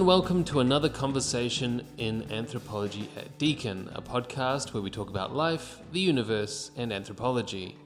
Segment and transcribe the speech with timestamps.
[0.00, 5.36] and welcome to another conversation in Anthropology at Deakin, a podcast where we talk about
[5.36, 7.76] life, the universe, and anthropology.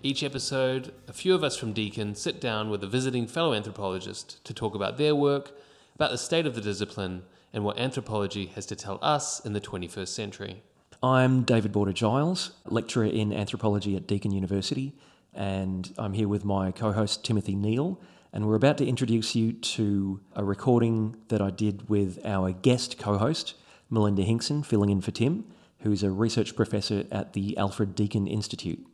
[0.00, 4.44] Each episode, a few of us from Deakin sit down with a visiting fellow anthropologist
[4.44, 5.50] to talk about their work,
[5.96, 9.60] about the state of the discipline, and what anthropology has to tell us in the
[9.60, 10.62] 21st century.
[11.02, 14.92] I'm David Boarder Giles, lecturer in anthropology at Deakin University,
[15.34, 17.98] and I'm here with my co host Timothy Neale
[18.34, 22.98] and we're about to introduce you to a recording that I did with our guest
[22.98, 23.54] co host,
[23.88, 25.44] Melinda Hinkson, filling in for Tim,
[25.82, 28.84] who's a research professor at the Alfred Deakin Institute.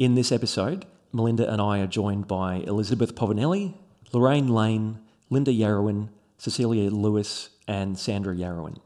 [0.00, 3.74] In this episode, Melinda and I are joined by Elizabeth Povinelli,
[4.12, 4.98] Lorraine Lane,
[5.30, 8.78] Linda Yarrowin, Cecilia Lewis, and Sandra Yarrowin.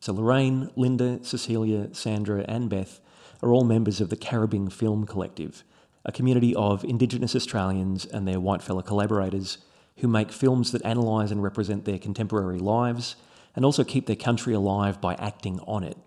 [0.00, 3.00] So, Lorraine, Linda, Cecilia, Sandra, and Beth
[3.42, 5.62] are all members of the Karrabing Film Collective,
[6.08, 9.58] a community of Indigenous Australians and their white fellow collaborators
[9.98, 13.14] who make films that analyse and represent their contemporary lives
[13.54, 15.98] and also keep their country alive by acting on it.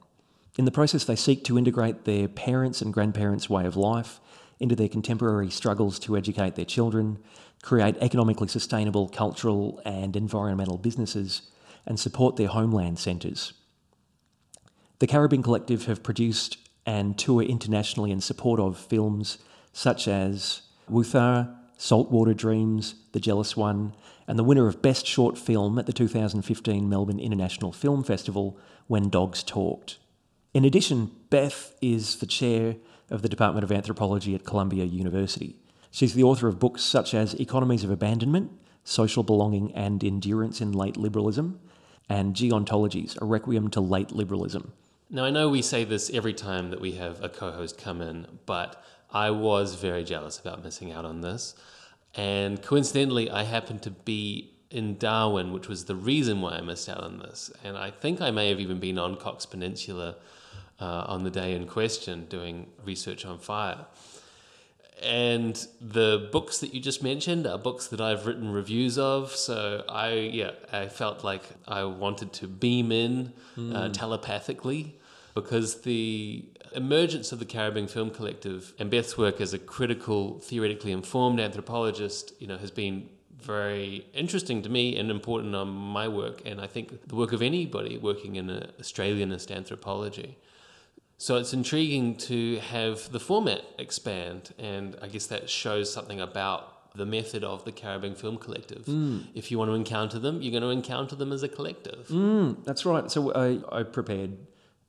[0.58, 4.20] In the process, they seek to integrate their parents' and grandparents' way of life
[4.60, 7.20] into their contemporary struggles to educate their children,
[7.62, 11.44] create economically sustainable cultural and environmental businesses,
[11.86, 13.54] and support their homeland centres.
[14.98, 16.58] The Karrabing Collective have produced
[16.88, 19.38] and tour internationally in support of films
[19.74, 23.94] such as Wutharr, Saltwater Dreams, The Jealous One,
[24.28, 29.10] and the winner of Best Short Film at the 2015 Melbourne International Film Festival, When
[29.10, 29.98] Dogs Talked.
[30.54, 32.76] In addition, Beth is the chair
[33.10, 35.56] of the Department of Anthropology at Columbia University.
[35.90, 38.52] She's the author of books such as Economies of Abandonment,
[38.84, 41.60] Social Belonging and Endurance in Late Liberalism,
[42.10, 44.74] and Geontologies, A Requiem to Late Liberalism.
[45.10, 48.02] Now, I know we say this every time that we have a co host come
[48.02, 48.82] in, but
[49.14, 51.56] I was very jealous about missing out on this.
[52.16, 56.88] And coincidentally, I happened to be in Darwin, which was the reason why I missed
[56.90, 57.52] out on this.
[57.64, 60.16] And I think I may have even been on Cox Peninsula
[60.80, 63.86] uh, on the day in question doing research on fire.
[65.02, 69.32] And the books that you just mentioned are books that I've written reviews of.
[69.32, 73.76] So I, yeah, I felt like I wanted to beam in mm.
[73.76, 73.92] uh, hmm.
[73.92, 74.96] telepathically
[75.34, 80.92] because the emergence of the Karrabing Film Collective and Beth's work as a critical, theoretically
[80.92, 83.10] informed anthropologist, you know, has been
[83.42, 87.42] very interesting to me and important on my work, and I think the work of
[87.42, 88.48] anybody working in
[88.80, 90.38] Australianist anthropology.
[91.18, 96.94] So it's intriguing to have the format expand, and I guess that shows something about
[96.96, 98.86] the method of the Karrabing Film Collective.
[98.86, 99.28] Mm.
[99.34, 102.08] If you want to encounter them, you're going to encounter them as a collective.
[102.10, 103.10] Mm, that's right.
[103.10, 104.38] So I, I prepared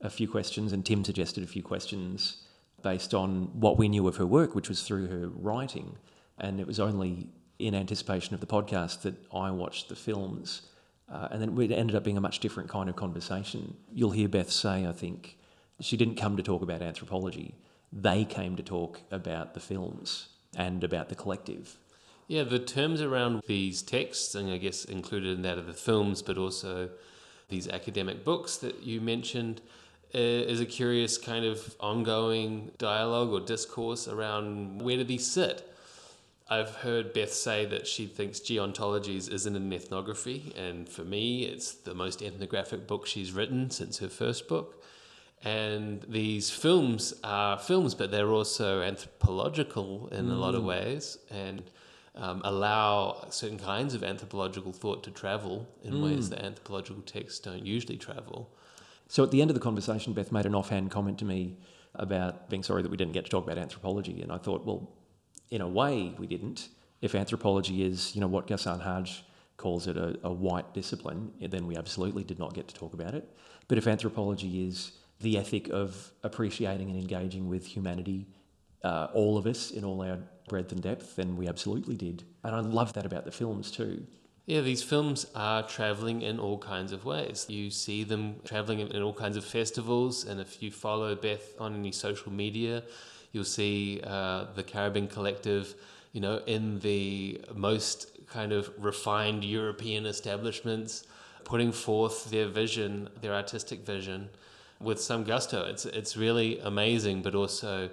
[0.02, 2.42] a few questions, and Tim suggested a few questions
[2.82, 5.96] based on what we knew of her work, which was through her writing.
[6.38, 10.62] And it was only in anticipation of the podcast that I watched the films.
[11.10, 13.76] Uh, and then it ended up being a much different kind of conversation.
[13.92, 15.38] You'll hear Beth say, I think,
[15.80, 17.54] she didn't come to talk about anthropology.
[17.92, 21.76] They came to talk about the films and about the collective.
[22.28, 26.22] Yeah, the terms around these texts, and I guess included in that are the films,
[26.22, 26.90] but also
[27.48, 29.60] these academic books that you mentioned,
[30.14, 35.68] is a curious kind of ongoing dialogue or discourse around where do these sit.
[36.50, 41.72] I've heard Beth say that she thinks Geontologies isn't an ethnography, and for me, it's
[41.72, 44.84] the most ethnographic book she's written since her first book.
[45.44, 50.32] And these films are films, but they're also anthropological in mm.
[50.32, 50.66] a lot of mm.
[50.66, 51.62] ways and
[52.14, 56.04] um, allow certain kinds of anthropological thought to travel in mm.
[56.04, 58.50] ways that anthropological texts don't usually travel.
[59.12, 61.58] So at the end of the conversation, Beth made an offhand comment to me
[61.94, 64.22] about being sorry that we didn't get to talk about anthropology.
[64.22, 64.90] And I thought, well,
[65.50, 66.70] in a way, we didn't.
[67.02, 69.22] If anthropology is, you know, what Ghassan Hage
[69.58, 73.12] calls it a, a white discipline, then we absolutely did not get to talk about
[73.12, 73.28] it.
[73.68, 78.28] But if anthropology is the ethic of appreciating and engaging with humanity,
[78.82, 82.25] uh, all of us in all our breadth and depth, then we absolutely did.
[82.44, 84.06] And I love that about the films too.
[84.44, 87.46] Yeah, these films are traveling in all kinds of ways.
[87.48, 91.76] You see them traveling in all kinds of festivals, and if you follow Beth on
[91.76, 92.82] any social media,
[93.30, 95.76] you'll see uh, the Karrabing Collective,
[96.12, 101.06] you know, in the most kind of refined European establishments,
[101.44, 104.28] putting forth their vision, their artistic vision,
[104.80, 105.64] with some gusto.
[105.66, 107.90] It's it's really amazing, but also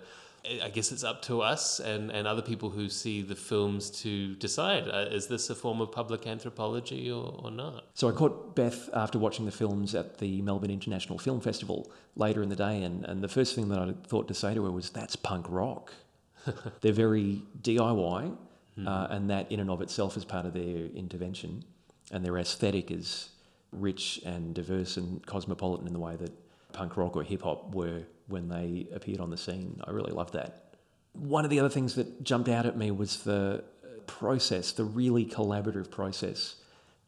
[0.63, 4.36] I guess it's up to us and, and other people who see the films to
[4.36, 7.86] decide uh, is this a form of public anthropology or, or not?
[7.94, 12.41] So I caught Beth after watching the films at the Melbourne International Film Festival later
[12.41, 14.71] in the day, and, and the first thing that I thought to say to her
[14.71, 15.94] was, That's punk rock.
[16.81, 18.38] They're very DIY,
[18.77, 18.88] mm.
[18.88, 21.63] uh, and that in and of itself is part of their intervention,
[22.12, 23.30] and their aesthetic is
[23.71, 26.31] rich and diverse and cosmopolitan in the way that
[26.74, 29.80] punk rock or hip hop were when they appeared on the scene.
[29.86, 30.75] I really loved that.
[31.13, 33.63] One of the other things that jumped out at me was the
[34.07, 36.56] process, the really collaborative process.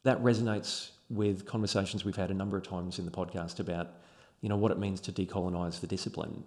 [0.02, 3.90] That resonates with conversations we've had a number of times in the podcast about,
[4.40, 6.44] you know, what it means to decolonize the discipline.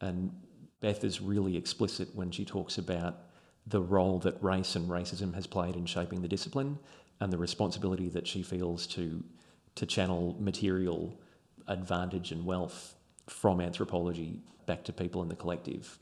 [0.00, 0.32] And
[0.80, 3.18] Beth is really explicit when she talks about
[3.66, 6.78] the role that race and racism has played in shaping the discipline
[7.20, 9.22] and the responsibility that she feels to
[9.74, 11.16] to channel material
[11.68, 12.94] advantage and wealth
[13.26, 15.98] from anthropology back to people in the collective.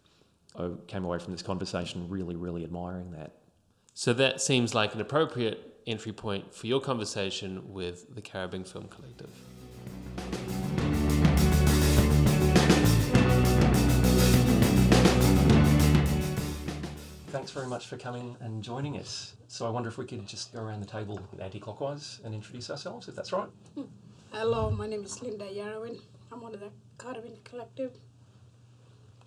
[0.59, 3.33] I came away from this conversation really, really admiring that.
[3.95, 8.89] So that seems like an appropriate entry point for your conversation with the Karrabing Film
[8.89, 9.31] Collective.
[17.29, 19.37] Thanks very much for coming and joining us.
[19.49, 23.09] So I wonder if we could just go around the table anti-clockwise and introduce ourselves,
[23.09, 23.49] if that's right.
[23.75, 23.83] Hmm.
[24.39, 25.99] Hello, my name is Linda Yarrowin.
[26.31, 26.69] I'm one of the
[26.99, 27.91] Karrabing Collective.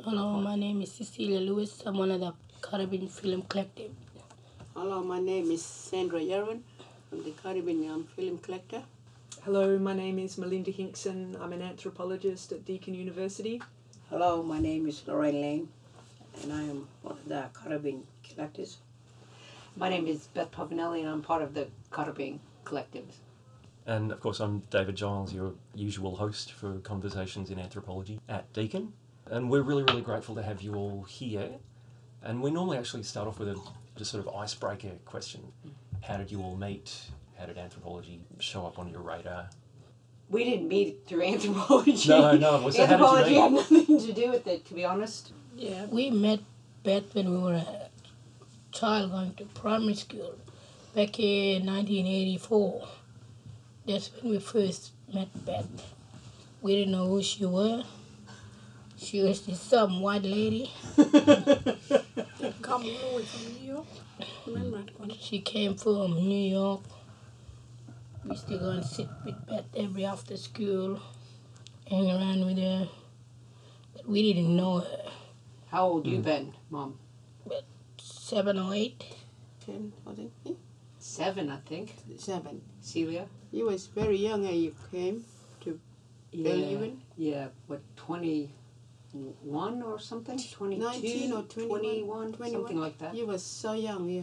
[0.03, 1.81] Hello, my name is Cecilia Lewis.
[1.83, 3.89] I'm one of the Karrabing Film Collective.
[4.75, 6.59] Hello, my name is Sandra Yarrowin.
[7.11, 8.83] I'm the Karrabing Young Film Collector.
[9.43, 11.35] Hello, my name is Melinda Hinkson.
[11.41, 13.63] I'm an anthropologist at Deakin University.
[14.11, 15.69] Hello, my name is Lorraine Lane,
[16.43, 18.77] and I am one of the Karrabing Collectors.
[19.75, 23.07] My name is Beth Povinelli, and I'm part of the Karrabing Collective.
[23.89, 28.93] And of course, I'm David Giles, your usual host for Conversations in Anthropology at Deakin.
[29.25, 31.49] And we're really, really grateful to have you all here.
[32.21, 33.59] And we normally actually start off with a
[33.95, 35.41] just sort of icebreaker question.
[36.03, 36.95] How did you all meet?
[37.39, 39.49] How did anthropology show up on your radar?
[40.29, 42.09] We didn't meet through anthropology.
[42.09, 44.75] No, no, well, so how did you anthropology had nothing to do with it, to
[44.75, 45.33] be honest.
[45.55, 46.41] Yeah, We met
[46.83, 47.89] Beth when we were a
[48.71, 50.35] child going to primary school
[50.93, 52.87] back in 1984.
[53.85, 55.67] That's when we first met Beth.
[56.61, 57.85] We didn't know who she was.
[58.97, 60.71] She was just some white lady.
[62.61, 63.85] come all the way from New York.
[64.45, 65.09] Remember that one?
[65.17, 66.81] She came from New York.
[68.25, 70.99] We used to go and sit with Beth every after school,
[71.89, 72.89] hang around with her.
[73.95, 75.11] But we didn't know her.
[75.71, 76.23] How old you mm.
[76.23, 76.99] been, Mom?
[78.01, 79.03] Seven or eight.
[79.65, 80.33] Ten, I think.
[80.99, 81.95] Seven, I think.
[82.17, 82.61] Seven.
[82.81, 83.27] Celia?
[83.51, 85.25] You was very young when you came.
[85.61, 85.79] To
[86.31, 86.51] yeah.
[86.51, 86.97] Belyuen?
[87.17, 90.39] Yeah, what, 21 or something?
[90.39, 90.81] 22?
[90.81, 92.51] 19 or 21, 21, 21.
[92.51, 93.15] something like that.
[93.15, 94.21] You was so young, yeah.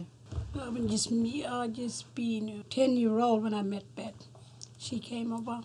[0.59, 1.45] I was just me.
[1.45, 4.27] I just been a ten year old when I met Beth.
[4.77, 5.61] She came over.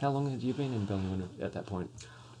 [0.00, 1.90] How long had you been in Belyuen at that point?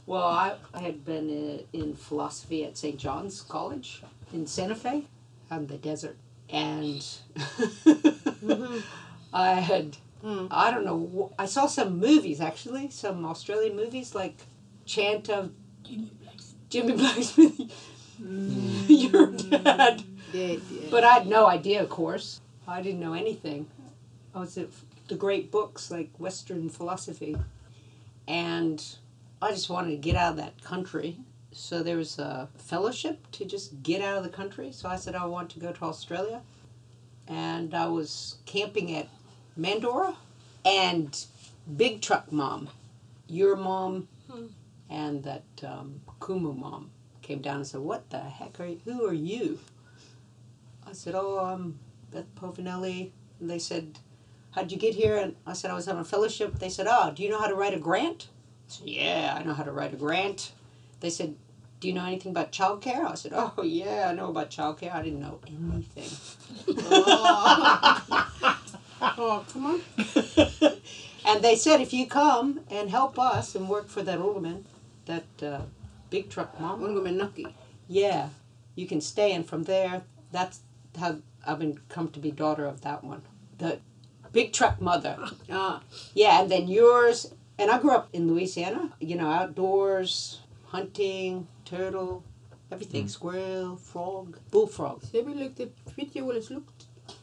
[0.06, 2.96] Well, I, I had been uh, in philosophy at St.
[2.96, 5.04] John's College in Santa Fe
[5.50, 6.16] on the desert.
[6.48, 7.04] And
[9.32, 10.48] I had, Mm.
[10.50, 14.36] I don't know, I saw some movies actually, some Australian movies like
[14.84, 15.52] Chant of
[15.84, 17.72] Jimmy Black's Jimmy Blacksmith.
[18.20, 18.84] Mm.
[18.88, 20.02] Your dad.
[20.32, 20.88] Dead, yeah.
[20.90, 22.40] But I had no idea, of course.
[22.66, 23.68] I didn't know anything.
[24.34, 24.70] I was at
[25.06, 27.36] the great books like Western philosophy.
[28.26, 28.84] And
[29.40, 31.18] I just wanted to get out of that country.
[31.52, 34.72] So there was a fellowship to just get out of the country.
[34.72, 36.42] So I said I want to go to Australia.
[37.28, 39.08] And I was camping at
[39.58, 40.16] Mandorah.
[40.64, 41.24] And
[41.76, 42.68] Big Truck Mom,
[43.28, 44.08] your mom,
[44.90, 46.90] and that um, Kumu mom
[47.22, 48.80] came down and said, What the heck are you?
[48.84, 49.58] Who are you?
[50.86, 51.78] I said, Oh, I'm
[52.12, 53.10] Beth Povinelli.
[53.40, 53.98] And they said,
[54.52, 55.16] How'd you get here?
[55.16, 56.58] And I said, I was on a fellowship.
[56.58, 58.28] They said, Oh, do you know how to write a grant?
[58.68, 60.52] I said, Yeah, I know how to write a grant.
[61.00, 61.36] They said,
[61.80, 63.04] Do you know anything about childcare?
[63.08, 64.92] I said, Oh, yeah, I know about childcare.
[64.94, 66.10] I didn't know anything.
[66.88, 68.25] Oh,
[69.14, 69.80] come on.
[71.26, 74.64] And they said, If you come and help us and work for that woman,
[75.06, 75.62] that uh,
[76.08, 77.52] big truck mom, I'm going
[77.88, 78.28] yeah,
[78.76, 79.32] you can stay.
[79.32, 80.60] And from there, that's
[80.98, 83.22] how I've been come to be daughter of that one.
[83.58, 83.80] The
[84.32, 85.16] big truck mother.
[85.50, 85.82] Ah,
[86.14, 87.32] Yeah, and then yours.
[87.58, 92.22] And I grew up in Louisiana, you know, outdoors, hunting, turtle,
[92.70, 95.02] everything, squirrel, frog, bullfrog.
[95.04, 96.50] so we looked at video, well, it's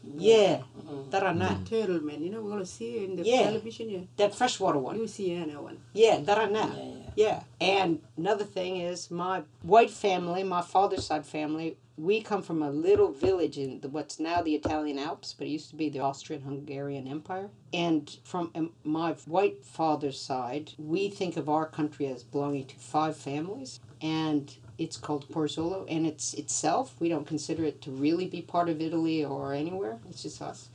[0.06, 0.62] looked Yeah,
[1.10, 1.68] Darana.
[1.68, 3.44] turtle man, you know, we're going to see in the Yeah.
[3.44, 4.00] television, yeah.
[4.16, 4.96] That freshwater one.
[4.98, 5.78] Louisiana one.
[5.92, 6.70] Yeah, Darana.
[6.76, 7.02] Yeah.
[7.16, 7.42] yeah.
[7.60, 12.70] And another thing is my white family, my father's side family, we come from a
[12.70, 16.00] little village in the, what's now the Italian Alps, but it used to be the
[16.00, 17.50] Austrian-Hungarian Empire.
[17.72, 22.74] And from um, my white father's side, we think of our country as belonging to
[22.76, 25.86] five families, and it's called Porzolo.
[25.88, 29.98] And it's itself, we don't consider it to really be part of Italy or anywhere.
[30.08, 30.68] It's just us.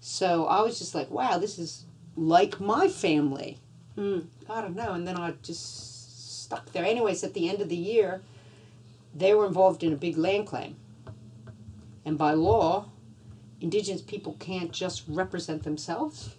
[0.00, 1.84] So I was just like, wow, this is
[2.16, 3.58] like my family.
[3.96, 4.26] Mm.
[4.48, 4.92] I don't know.
[4.92, 6.84] And then I just stuck there.
[6.84, 8.22] Anyways, at the end of the year,
[9.14, 10.76] they were involved in a big land claim.
[12.04, 12.86] And by law,
[13.60, 16.36] Indigenous people can't just represent themselves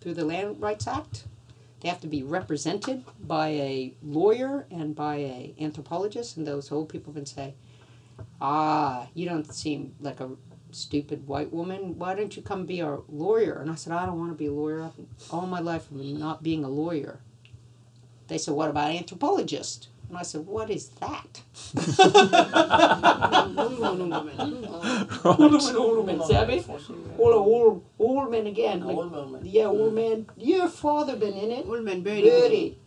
[0.00, 1.24] through the Land Rights Act.
[1.84, 6.88] They have to be represented by a lawyer and by a anthropologist, and those old
[6.88, 7.56] people can say,
[8.40, 10.30] "Ah, you don't seem like a
[10.70, 11.98] stupid white woman.
[11.98, 14.46] Why don't you come be our lawyer?" And I said, "I don't want to be
[14.46, 14.92] a lawyer.
[15.30, 17.20] All my life been not being a lawyer."
[18.28, 21.42] They said, "What about anthropologist?" And I said, "What is that?"
[25.24, 26.64] Oldman, Savvy?
[27.18, 28.84] All old, old men again.
[28.84, 30.26] Like, yeah, old man.
[30.36, 31.66] Your father been in it.
[31.66, 32.30] Old man Birdie.
[32.30, 32.78] Birdie.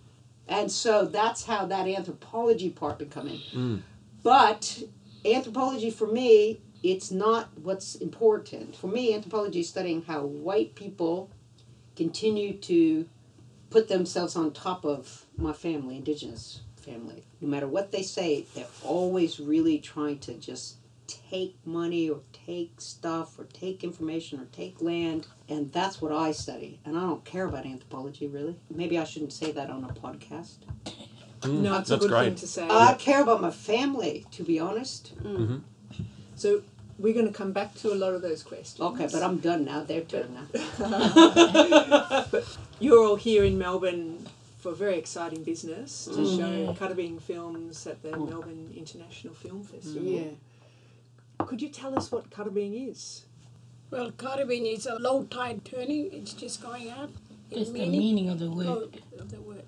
[0.48, 3.84] And so that's how that anthropology part would come in.
[4.24, 4.84] But
[5.26, 8.74] anthropology for me, it's not what's important.
[8.74, 11.30] For me, anthropology is studying how white people
[11.98, 13.10] continue to
[13.70, 17.24] put themselves on top of my family, indigenous family.
[17.42, 20.78] No matter what they say, they're always really trying to just
[21.08, 25.28] take money or take stuff or take information or take land.
[25.50, 26.80] And that's what I study.
[26.86, 28.56] And I don't care about anthropology really.
[28.70, 30.58] Maybe I shouldn't say that on a podcast.
[31.42, 32.26] Mm, no, it's a that's good great.
[32.26, 32.68] thing to say.
[32.70, 35.18] I care about my family, to be honest.
[35.22, 35.58] Mm-hmm.
[36.36, 36.64] so
[36.98, 38.82] we're going to come back to a lot of those questions.
[38.82, 39.84] Okay, but I'm done now.
[39.84, 40.48] Their turn now.
[42.80, 44.26] You're all here in Melbourne
[44.58, 46.38] for very exciting business to Mm.
[46.38, 50.04] show Karrabing films at the Melbourne International Film Festival.
[50.04, 50.32] Yeah.
[51.46, 53.26] Could you tell us what Karrabing is?
[53.92, 56.12] Well, Karrabing is a low tide turning.
[56.12, 57.12] It's just going out.
[57.50, 58.68] in That's the meaning of the word.
[58.68, 59.64] Oh, of the word.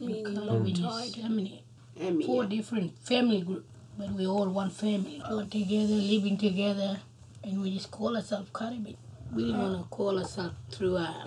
[0.00, 1.22] Meaning low Karrabing is tide.
[1.22, 1.62] family.
[1.98, 2.26] Emmy.
[2.26, 3.64] Four different family groups,
[3.96, 5.22] but we all one family.
[5.24, 6.98] All together, living together,
[7.44, 8.96] and we just call ourselves Karrabing.
[9.32, 11.26] We didn't want to call ourselves through our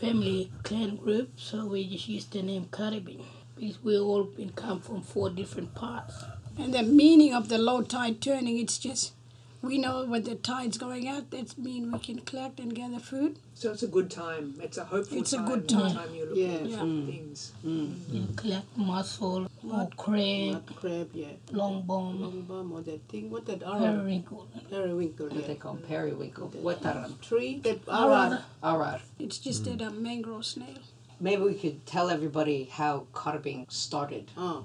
[0.00, 3.22] family clan group, so we just used the name Karrabing.
[3.56, 6.24] Because we all been come from four different parts.
[6.56, 9.12] And the meaning of the low tide turning, it's just
[9.60, 13.40] we know when the tide's going out, that means we can collect and gather food.
[13.54, 14.54] So it's a good time.
[14.62, 15.92] It's a hopeful It's a good time.
[15.96, 16.58] time you're looking Yeah.
[16.58, 17.06] at Yeah.
[17.06, 17.52] things.
[17.64, 21.26] You collect mussel, more crab, Mud crab, yeah.
[21.52, 23.30] long bone, Long bomb or that thing.
[23.30, 23.78] What that arrow?
[23.78, 24.48] periwinkle.
[24.70, 25.58] Periwinkle, What they yeah.
[25.58, 26.48] call periwinkle.
[26.62, 27.20] What that?
[27.22, 27.60] Tree.
[27.62, 28.30] That Arara.
[28.32, 28.38] arrow.
[28.62, 29.00] All right.
[29.18, 30.78] It's just that a mangrove snail.
[31.20, 34.30] Maybe we could tell everybody how Karrabing started.
[34.36, 34.64] Oh.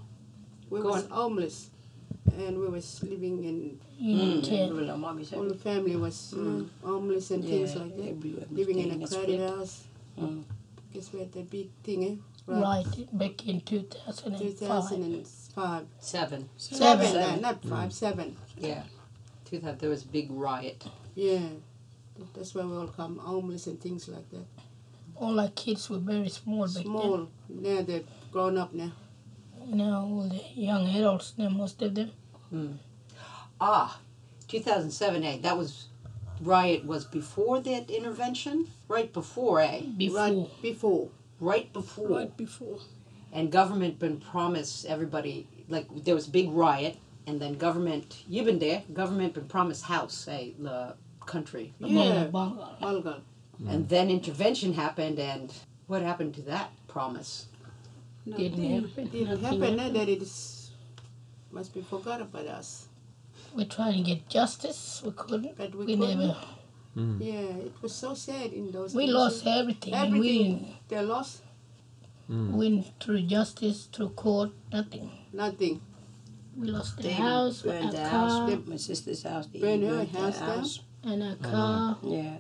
[0.69, 1.09] We Go was on.
[1.11, 1.69] homeless.
[2.37, 4.43] And we was living in, You Mm.
[4.43, 8.51] can all the family was uh, homeless and things like that.
[8.51, 9.83] Living in a credit house.
[10.19, 10.43] Mm.
[10.93, 12.15] Guess what the big thing, eh?
[12.47, 14.89] Right back in 2005.
[14.89, 15.85] 2005.
[15.99, 16.49] Seven.
[16.57, 17.21] Seven, Seven.
[17.21, 18.35] uh, not five, seven.
[18.57, 18.83] Yeah.
[19.45, 19.79] Two thousand.
[19.79, 20.83] There was a big riot.
[21.15, 21.47] Yeah.
[22.35, 24.45] That's why we all come homeless and things like that.
[25.15, 27.27] All our kids were very small back Small.
[27.49, 28.91] Now they're grown up now.
[29.67, 32.11] Now all the young adults, now most of them.
[33.61, 33.99] Ah,
[34.47, 35.23] two thousand seven.
[35.23, 35.37] Eh.
[35.41, 35.87] That was
[36.41, 36.85] riot.
[36.85, 38.67] Was before that intervention.
[38.87, 39.61] Right before.
[39.61, 39.81] Eh.
[39.97, 40.17] Before.
[40.17, 41.09] Right before.
[41.39, 42.07] Right before.
[42.19, 42.77] Right before.
[43.31, 46.95] and government been promised everybody like there was a big riot
[47.27, 52.27] and then government you've been there government been promised house say the country Yeah.
[52.27, 53.21] Bunga.
[53.67, 55.51] And then intervention happened and
[55.87, 57.47] what happened to that promise
[58.25, 58.81] Didn't Nothing.
[58.87, 59.07] happen.
[59.09, 59.95] Didn't happen, happened.
[59.95, 60.71] That it is,
[61.51, 62.87] must be forgot about us.
[63.55, 65.01] We're trying to get justice.
[65.05, 65.57] We couldn't.
[65.57, 66.19] But we We couldn't.
[66.19, 66.37] never.
[66.97, 67.17] Mm.
[67.19, 68.95] Yeah, it was so sad in those days.
[68.95, 69.15] We days.
[69.15, 69.93] lost everything.
[69.93, 70.77] and we Everything.
[70.89, 71.41] They lost
[72.29, 72.51] mm.
[72.51, 75.09] win through justice, through court, nothing.
[75.33, 75.81] nothing.
[76.55, 78.59] We lost the They house, burned our the car, house.
[78.67, 79.47] My sister's house.
[79.47, 81.11] They Burned her burned the house down?
[81.13, 81.51] and our mm.
[81.51, 81.97] car.
[82.03, 82.37] Yeah.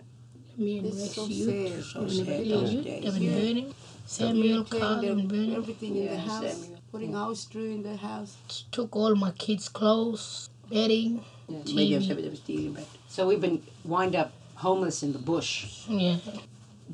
[0.55, 1.73] Me and It's Rex so youth.
[1.73, 1.83] sad.
[1.83, 3.03] So in the sad those youth, days.
[3.03, 3.39] They've been Yeah.
[3.39, 3.73] burning.
[4.05, 5.55] Samuel Clean car, they've the- burning.
[5.55, 6.53] everything in the house.
[6.53, 6.79] Samuel.
[6.91, 8.35] Putting house through in the house.
[8.71, 12.07] Took all my kids' clothes, bedding, Maybe I'm TV.
[12.07, 14.31] sorry, they was stealing, but so we've been wind up
[14.67, 15.51] homeless in the bush
[15.87, 16.17] Yeah.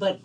[0.03, 0.15] but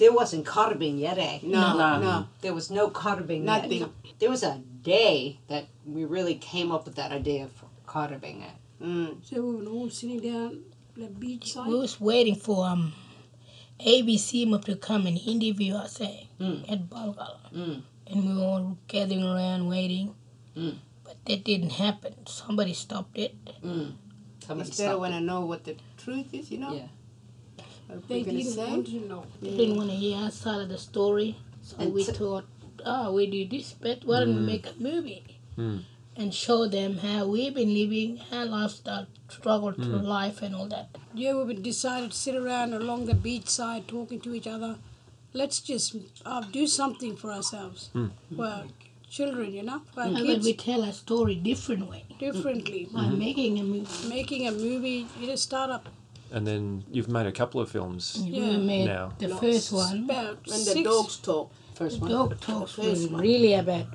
[0.00, 1.88] there wasn't Karrabing yet eh No, No.
[2.06, 2.14] no.
[2.44, 3.80] there was no Karrabing Nothing.
[3.80, 3.90] yet
[4.20, 5.64] there was a day that
[5.94, 7.52] we really came up with that idea of
[7.92, 8.56] Karrabing it.
[8.82, 9.10] Mm.
[9.28, 10.50] So we were all sitting down
[10.96, 11.68] the beach side.
[11.68, 12.92] We was waiting for um
[13.80, 16.70] ABC map to come and interview us eh, Mm.
[16.72, 17.40] at Balgala.
[17.54, 17.82] Mm.
[18.06, 20.14] And we were all gathering around waiting.
[20.56, 20.76] Mm.
[21.04, 22.14] But that didn't happen.
[22.26, 23.34] Somebody stopped it.
[23.62, 23.92] mm.
[24.46, 25.18] Somebody Instead of stopped want it.
[25.20, 25.74] to know what the
[26.04, 26.74] truth is, you know.
[26.74, 26.88] Yeah.
[28.08, 28.70] They we're didn't say.
[28.70, 29.24] want to know.
[29.42, 31.36] They didn't want to hear our side of the story.
[31.62, 32.44] So And we so- thought,
[32.84, 34.46] oh, we do this, but why don't we mm.
[34.46, 35.22] make a movie?
[35.58, 35.84] Mm.
[36.16, 40.04] and show them how we've been living, our lifestyle, struggle through mm.
[40.04, 40.88] life, and all that.
[41.12, 44.76] Yeah, we decided to sit around along the beach side talking to each other.
[45.32, 47.90] Let's just uh, do something for ourselves.
[48.30, 48.66] Well,
[49.14, 52.88] children, you know, for our How about kids we tell a story different way differently.
[52.92, 53.18] by mm-hmm.
[53.18, 54.08] making a movie?
[54.08, 55.88] Making a movie, you just start up
[56.32, 58.18] And then you've made a couple of films.
[58.20, 58.50] Yeah.
[58.50, 59.12] We made Now.
[59.18, 60.04] the first one.
[60.04, 60.74] about When six.
[60.74, 61.52] the dogs talk.
[61.74, 62.10] First one.
[62.10, 63.20] Dog talks was first one.
[63.20, 63.86] really about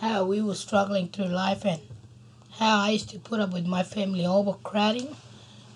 [0.00, 1.80] how we were struggling through life and
[2.52, 5.14] how I used to put up with my family overcrowding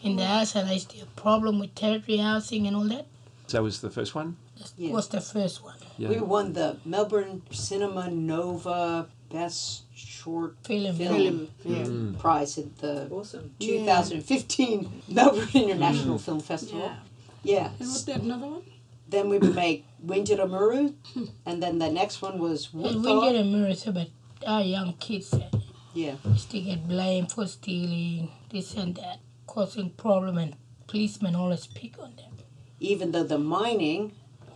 [0.03, 0.35] in the mm.
[0.35, 3.07] house and I used to have problem with territory housing and all that.
[3.49, 4.37] So that was the first one.
[4.63, 4.93] That Yeah.
[4.93, 5.77] was the first one.
[5.99, 6.09] Yeah.
[6.09, 10.95] We won the Melbourne Cinema Nova Best Short Film.
[10.97, 11.75] Film, Yeah.
[11.85, 11.87] Mm.
[12.15, 12.19] mm.
[12.19, 13.55] Prize at the Awesome.
[13.59, 16.21] 2015 Melbourne International mm.
[16.21, 16.81] Film Festival.
[16.81, 16.97] Yeah.
[17.45, 17.67] Yeah.
[17.81, 18.63] And what's that another one?
[19.09, 20.95] Then we would make Windjarrameru,
[21.47, 23.41] and then the next one was And we get Woodthorpe.
[23.41, 24.09] a mirror about
[24.47, 25.55] our young kids that
[25.95, 26.15] Yeah.
[26.25, 31.99] used to get blamed for stealing, this and that, causing problem and policemen always pick
[31.99, 32.33] on them.
[32.81, 34.13] Even though the mining,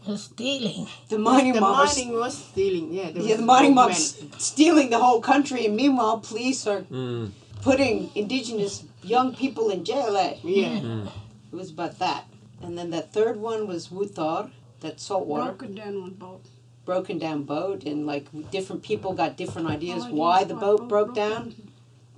[0.07, 0.87] For stealing.
[1.09, 2.93] the mining The mob was- mining was stealing.
[2.93, 3.99] Yeah, there yeah, was the mining movement.
[4.31, 7.33] mob's stealing the whole country, and meanwhile, police are Mm.
[7.63, 10.17] putting indigenous young people in jail.
[10.17, 10.35] Eh?
[10.45, 11.07] Yeah.
[11.53, 12.25] It was about that.
[12.63, 16.43] And then the third one was Wutharr, that saltwater, Broken down one boat.
[16.85, 20.79] broken down boat, and like different people got different ideas Ideas why the why boat
[20.83, 21.55] boat broke broke down.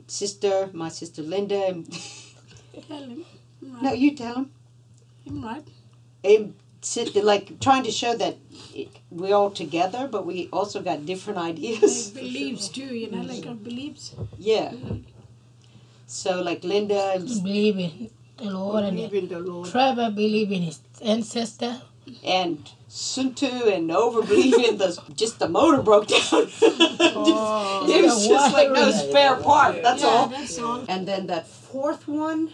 [0.07, 1.79] Sister, my sister Linda, and
[2.87, 3.25] Tell him.
[3.63, 3.83] Right.
[3.85, 4.51] no, you tell him.
[5.25, 5.67] Him right.
[6.23, 6.53] It, sit,
[7.23, 8.37] like trying to show that
[9.11, 12.11] we're all together, but we also got different Like ideas.
[12.11, 14.15] beliefs too, you know, like our beliefs.
[14.39, 14.73] yeah.
[16.07, 19.69] So like Linda, Believe in the Lord and Believe in the Lord.
[19.69, 21.83] Trevor believe in his ancestor.
[22.25, 26.47] and Suntu and over believing the just the motor broke down.
[27.21, 27.87] Oh.
[27.89, 29.11] it was just like no wiring.
[29.11, 29.83] spare part.
[29.83, 30.27] That's yeah, all.
[30.29, 30.85] that's all.
[30.89, 32.51] And then that fourth one,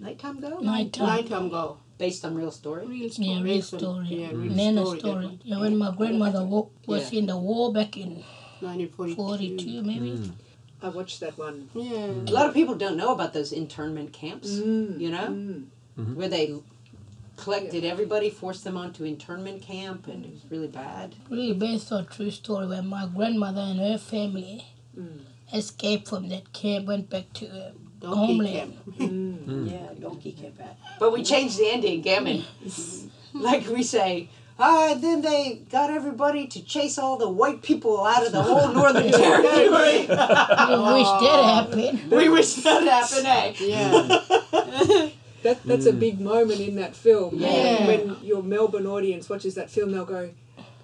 [0.00, 1.06] nighttime go, Nighttime.
[1.06, 1.78] Night time go.
[1.98, 2.86] Based on real story.
[2.86, 3.28] Real story.
[3.28, 4.06] Yeah, real story.
[4.08, 5.24] Yeah, real Nana story, story.
[5.26, 5.40] one.
[5.44, 8.22] Yeah, when my grandmother wa- was in the war back in
[8.60, 9.14] 1942.
[9.16, 10.32] 42 maybe.
[10.80, 11.68] I watched that one.
[11.74, 12.06] Yeah.
[12.26, 14.48] A lot of people don't know about those internment camps.
[14.50, 15.00] Mm.
[15.00, 15.28] You know,
[15.98, 16.14] Mm.
[16.14, 16.54] where they
[17.36, 21.14] collected everybody, forced them onto internment camp, and it was really bad.
[21.30, 24.64] Really based on true story where my grandmother and her family
[24.96, 25.20] Mm.
[25.52, 28.78] escaped from that camp, went back to uh, Donkey homeland.
[28.98, 29.70] Mm.
[29.70, 30.76] Yeah, donkey came back.
[30.98, 32.44] But we changed the ending, Gammon.
[33.32, 38.24] like we say, ah, then they got everybody to chase all the white people out
[38.26, 40.08] of the whole Northern Territory.
[40.10, 42.10] I wish that happened.
[42.10, 43.54] we wish that happened, eh?
[43.60, 45.10] Yeah.
[45.42, 47.36] That that's a big moment in that film.
[47.38, 47.86] Yeah.
[47.86, 50.30] When your Melbourne audience watches that film, they'll go.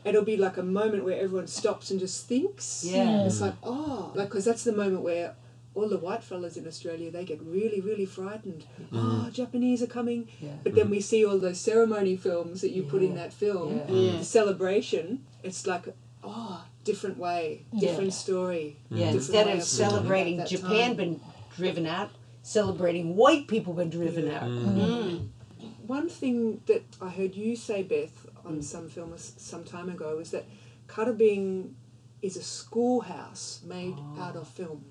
[0.04, 2.84] It'll be like a moment where everyone stops and just thinks.
[2.84, 3.24] Yeah.
[3.24, 5.34] It's like oh, like because that's the moment where
[5.74, 8.64] all the white fellas in Australia they get really really frightened.
[8.80, 9.26] Mm.
[9.26, 10.28] Oh, Japanese are coming.
[10.40, 10.52] Yeah.
[10.62, 13.78] But then we see all those ceremony films that you put in that film.
[13.88, 13.94] Yeah.
[13.94, 14.18] Yeah.
[14.18, 15.24] The celebration.
[15.42, 15.86] It's like
[16.22, 17.88] oh, different way, Yeah.
[17.88, 18.76] different story.
[18.88, 20.96] Yeah, different instead of of celebrating Japan time.
[20.96, 21.20] been
[21.56, 22.10] driven out,
[22.42, 24.44] celebrating white people been driven out.
[24.44, 24.64] Mm.
[24.64, 24.78] mm.
[24.78, 25.28] mm.
[25.86, 30.30] One thing that I heard you say, Beth, on some film some time ago was
[30.30, 30.46] that
[30.88, 31.72] Karrabing
[32.22, 34.22] is a schoolhouse made oh.
[34.22, 34.84] out of film.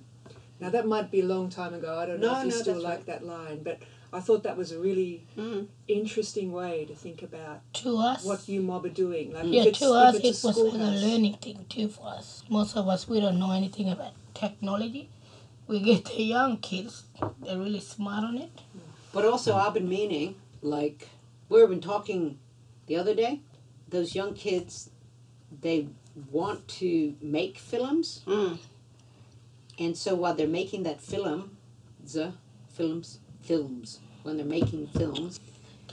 [0.63, 1.97] Now that might be a long time ago.
[1.99, 3.05] I don't know No, if you no, still like right.
[3.07, 3.79] that line, but
[4.13, 5.67] I thought that was a really Mm.
[5.89, 9.33] interesting way to think about To us, what you mob are doing.
[9.33, 12.43] Like yeah, to us it was like a learning thing too for us.
[12.49, 15.09] Most of us we don't know anything about technology.
[15.67, 17.03] We get the young kids;
[17.41, 18.51] they're really smart on it.
[19.11, 21.09] But also, I've been meaning, like,
[21.49, 22.39] we've been talking
[22.87, 23.41] the other day,
[23.89, 24.89] those young kids,
[25.65, 25.87] they
[26.31, 28.21] want to make films.
[28.25, 28.57] Mm.
[29.79, 31.57] And so while they're making that film,
[32.03, 32.33] the
[32.73, 35.39] films, films, when they're making films,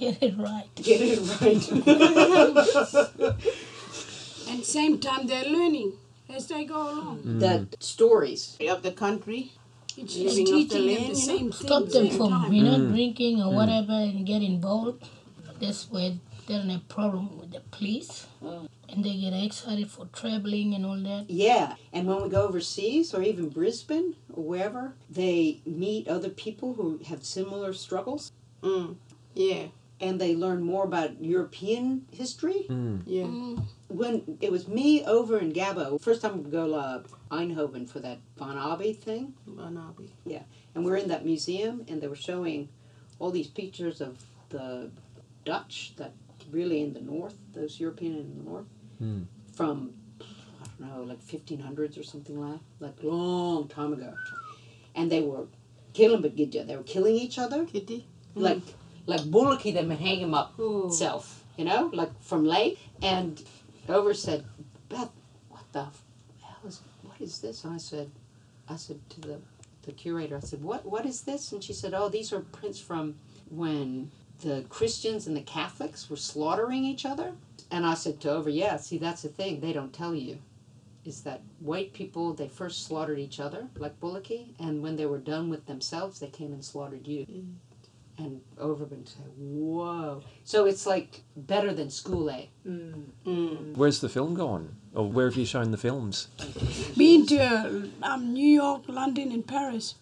[0.01, 0.65] Get it right.
[0.77, 3.37] get it right.
[4.51, 5.93] And same time they're learning
[6.29, 7.23] as they go along.
[7.23, 7.41] Mm.
[7.41, 8.57] The stories.
[8.69, 9.53] Of the country.
[9.97, 11.15] It's just off the teaching them land, the you know?
[11.15, 11.53] same.
[11.53, 12.53] Stop them same from time.
[12.53, 12.91] you know mm.
[12.93, 13.55] drinking or mm.
[13.55, 15.07] whatever and get involved.
[15.61, 16.15] That's where
[16.51, 20.97] they don't have problem with the police, and they get excited for traveling and all
[20.97, 21.27] that.
[21.29, 26.75] Yeah, and when we go overseas or even Brisbane or wherever, they meet other people
[26.75, 28.33] who have similar struggles
[28.63, 28.97] Mm.
[29.35, 29.67] Yeah.
[30.01, 32.67] and they learn more about European history.
[32.69, 33.25] Yeah.
[33.25, 33.63] Mm.
[33.89, 38.19] When it was me over in Gabo, first time we go to Eindhoven for that
[38.39, 40.11] Van Abbe thing, Van Abbe.
[40.27, 40.43] Yeah.
[40.75, 42.69] and we are in that museum and they were showing
[43.21, 44.19] all these pictures of
[44.51, 44.91] the
[45.45, 46.13] Dutch that
[46.53, 48.67] really in the north, those European in the north,
[49.03, 49.25] Mm.
[49.53, 54.15] from I don't don't know, like 1500s or something like like long time ago,
[54.95, 55.47] and they were
[55.93, 56.37] killing but
[56.67, 58.07] They were killing each other, Kitty.
[58.35, 58.63] like
[59.07, 60.87] like Bullocky them and hang them up Oh.
[60.89, 62.79] itself, you know, like from lake.
[63.03, 63.43] And
[63.89, 64.45] Over said,
[64.89, 65.11] Beth,
[65.49, 65.85] what the
[66.43, 67.65] hell is what is this?
[67.65, 68.11] And I said,
[68.69, 69.39] I said to the
[69.87, 71.53] the curator, I said, what what is this?
[71.53, 73.15] And she said, oh, these are prints from
[73.49, 77.33] when the Christians and the Catholics were slaughtering each other.
[77.71, 80.39] And I said to Over, yeah, see, that's the thing they don't tell you.
[81.05, 85.19] Is that white people, they first slaughtered each other, like Bullocky, and when they were
[85.19, 87.27] done with themselves, they came and slaughtered you.
[88.19, 90.23] And Overman said, whoa.
[90.45, 92.51] So it's like better than school A.
[92.67, 93.75] Mm.
[93.77, 94.77] Where's the film gone?
[94.95, 96.29] Or where have you shown the films?
[96.99, 99.95] Been to um, New York, London, and Paris,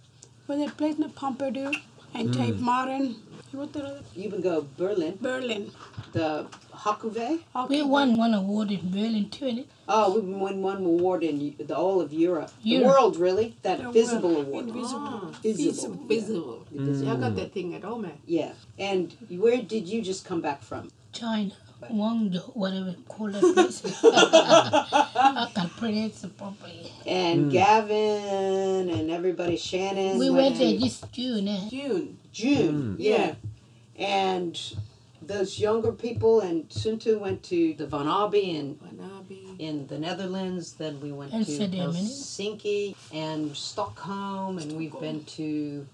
[0.46, 1.77] where they played in the Pompidou
[2.12, 3.16] and Tate Modern.
[3.53, 4.01] What the other?
[4.15, 5.71] You can go Berlin, Berlin.
[6.13, 7.41] the Hakuve.
[7.69, 11.75] We won one award in Berlin too, and Oh, we won one award in the
[11.77, 12.51] all of Europe.
[12.63, 13.57] The world, really?
[13.63, 14.47] That The visible world.
[14.49, 14.69] award.
[14.69, 15.01] Invisible.
[15.01, 15.95] Ah, visible.
[16.07, 16.67] Visible.
[16.71, 17.13] Yeah.
[17.13, 18.19] I got that thing at home, man.
[18.27, 18.53] Yeah.
[18.79, 20.91] And where did you just come back from?
[21.13, 23.83] China, Guangzhou, whatever you call that place.
[24.05, 26.93] I can pronounce it properly.
[27.07, 30.19] And Gavin and everybody, Shannon.
[30.19, 31.49] We went went there to this June.
[31.49, 31.69] Eh?
[31.71, 32.19] June.
[32.33, 32.97] June.
[32.99, 33.35] Yeah.
[33.99, 34.61] And
[35.23, 39.59] those younger people and Suntu went to the Van Abbe and Wanabe.
[39.59, 40.75] in the Netherlands.
[40.75, 41.93] Then we went to Amsterdam.
[41.93, 45.87] Helsinki and Stockholm, and we've been to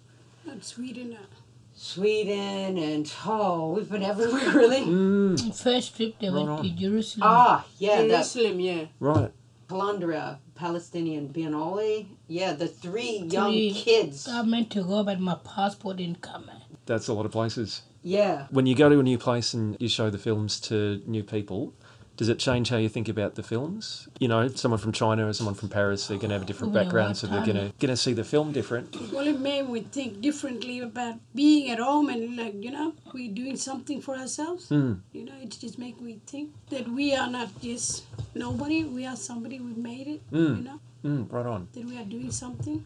[0.50, 1.14] And Sweden.
[1.20, 1.24] uh,
[1.74, 4.82] Sweden, and oh, we've been everywhere, really.
[4.82, 6.70] Mm, First trip they went Right to.
[6.70, 7.28] Jerusalem.
[7.30, 8.84] Ah, yeah, that Jerusalem, yeah.
[9.00, 9.30] right.
[9.68, 12.06] Qalandiya, Palestinian Biennale.
[12.28, 14.28] Yeah, the three young kids.
[14.28, 16.50] I meant to go, but my passport didn't come.
[16.86, 17.82] That's a lot of places.
[18.02, 18.46] Yeah.
[18.50, 21.72] When you go to a new place and you show the films to new people,
[22.16, 24.08] does it change how you think about the films?
[24.20, 26.72] You know, someone from China or someone from Paris, they're going to have a different
[26.76, 28.94] Oh, background, so they're going to going to see the film different.
[29.12, 33.32] Well, it made me think differently about being at home and like you know we're
[33.32, 34.68] doing something for ourselves.
[34.68, 35.00] Mm.
[35.12, 38.84] You know, it just make me think that we are not just nobody.
[38.84, 39.58] We are somebody.
[39.60, 40.30] We made it.
[40.30, 40.56] Mm.
[40.58, 41.68] You know Mm, right on.
[41.74, 42.82] that we are doing something.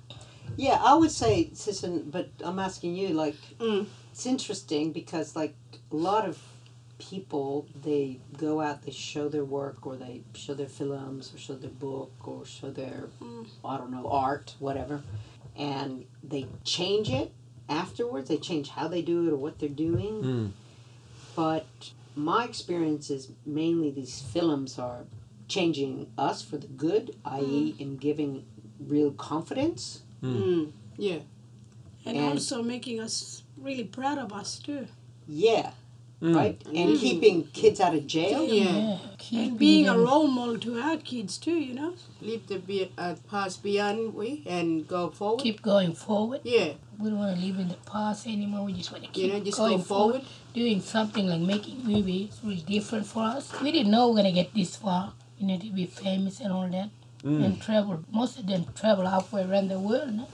[0.56, 3.86] Yeah, I would say, Sisson, but I'm asking you, like, Mm.
[4.10, 5.54] it's interesting because, like,
[5.92, 6.36] a lot of
[6.98, 11.54] people, they go out, they show their work, or they show their films, or show
[11.54, 13.08] their book, or show their,
[13.64, 15.02] I don't know, art, whatever,
[15.56, 17.32] and they change it
[17.68, 18.28] afterwards.
[18.28, 20.22] They change how they do it or what they're doing.
[20.22, 20.50] Mm.
[21.36, 21.66] But
[22.16, 25.04] my experience is mainly these films are
[25.46, 28.44] changing us for the good, i.e., in giving
[28.80, 30.02] real confidence.
[30.22, 30.72] Mm.
[30.96, 31.18] Yeah.
[32.04, 34.86] And, And- also making us really proud of us too.
[35.26, 35.72] Yeah,
[36.20, 36.34] Mm.
[36.34, 36.60] right?
[36.74, 38.42] And keeping kids out of jail.
[38.44, 38.98] Yeah.
[39.18, 41.94] Keep And being a role model to our kids too, you know.
[42.20, 45.40] Leave the be- uh, past behind we and go forward.
[45.40, 46.40] Keep going forward.
[46.44, 46.72] yeah.
[46.98, 48.64] We don't want to live in the past anymore.
[48.64, 50.22] We just want to keep You know, just going go forward.
[50.52, 53.52] Doing something like making movies is really different for us.
[53.62, 55.12] We didn't know we are gonna get this far.
[55.38, 56.90] You know, to be famous and all that,
[57.22, 58.02] and travel.
[58.10, 60.12] Most of them travel halfway around the world.
[60.12, 60.26] No?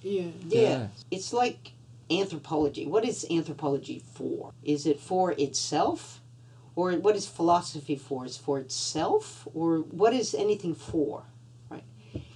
[0.00, 0.30] Yeah.
[0.48, 0.60] Yeah.
[0.62, 0.86] Yeah.
[1.10, 1.72] It's like
[2.10, 2.86] anthropology.
[2.86, 4.52] What is anthropology for?
[4.62, 6.20] Is it for itself?
[6.74, 8.24] Or what is philosophy for?
[8.24, 9.46] Is for itself?
[9.54, 11.24] Or what is anything for?
[11.70, 11.84] Right?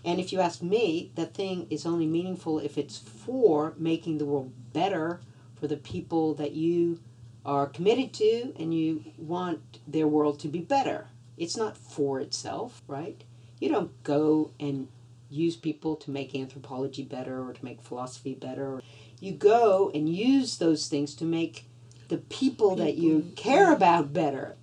[0.04, 4.26] And if you ask me, that thing is only meaningful if it's for making the
[4.26, 5.20] world better
[5.54, 7.00] for the people that you
[7.44, 11.08] are committed to and you want their world to be better.
[11.36, 13.22] It's not for itself, right?
[13.60, 14.88] You don't go and
[15.30, 18.80] use people to make anthropology better or to make philosophy better.
[19.26, 21.64] You go and use those things to make
[22.06, 24.54] the people, that you care about better.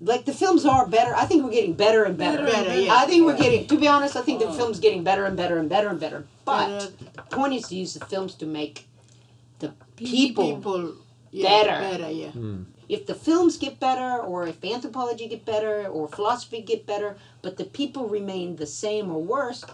[0.00, 1.12] Like the films are better.
[1.16, 2.44] I think we're getting better and better.
[2.44, 2.94] Better and Better, yeah.
[2.94, 4.56] I think we're getting, to be honest, I think the uh-huh.
[4.56, 6.28] film's getting better and better and better and better.
[6.44, 8.86] But uh, the point is to use the films to make
[9.58, 10.54] the people.
[10.54, 10.94] People.
[11.32, 11.98] Yeah, better.
[11.98, 12.30] Better, yeah.
[12.30, 12.62] Hmm.
[12.88, 17.56] If the films get better, or if anthropology get better, or philosophy get better, but
[17.56, 19.64] the people remain the same or worse,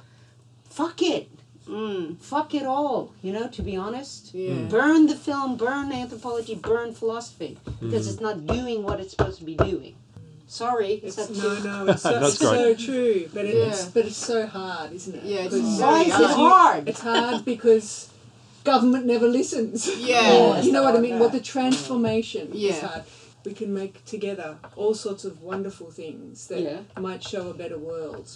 [0.71, 1.29] fuck it
[1.69, 2.19] Mm.
[2.19, 4.35] fuck it all, you know, to be honest.
[4.35, 4.55] Yeah.
[4.69, 7.57] Burn the film, burn anthropology, burn philosophy.
[7.81, 9.95] Because it's not doing what it's supposed to be doing.
[10.47, 13.87] Sorry, is It's, that no, no, it's so, That's it's so true, but it, it's
[13.87, 15.25] but it's so hard, isn't it?
[15.25, 16.53] Yeah, it's Because very Why is it hard.
[16.53, 16.89] hard?
[16.89, 18.11] It's hard because
[18.63, 19.89] government never listens.
[19.99, 20.61] Yeah.
[20.67, 21.15] you know what I mean.
[21.15, 21.21] Yeah.
[21.21, 22.87] What the transformation is Yeah.
[22.87, 23.05] hard.
[23.45, 26.81] We can make together all sorts of wonderful things that Yeah.
[27.01, 28.29] might show a better world.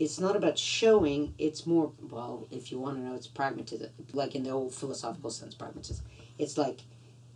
[0.00, 3.90] It's not about showing, it's more, well, if you want to know, it's pragmatism.
[4.14, 6.04] Like in the old philosophical sense, pragmatism.
[6.38, 6.80] It's like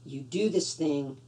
[0.06, 1.18] you do this thing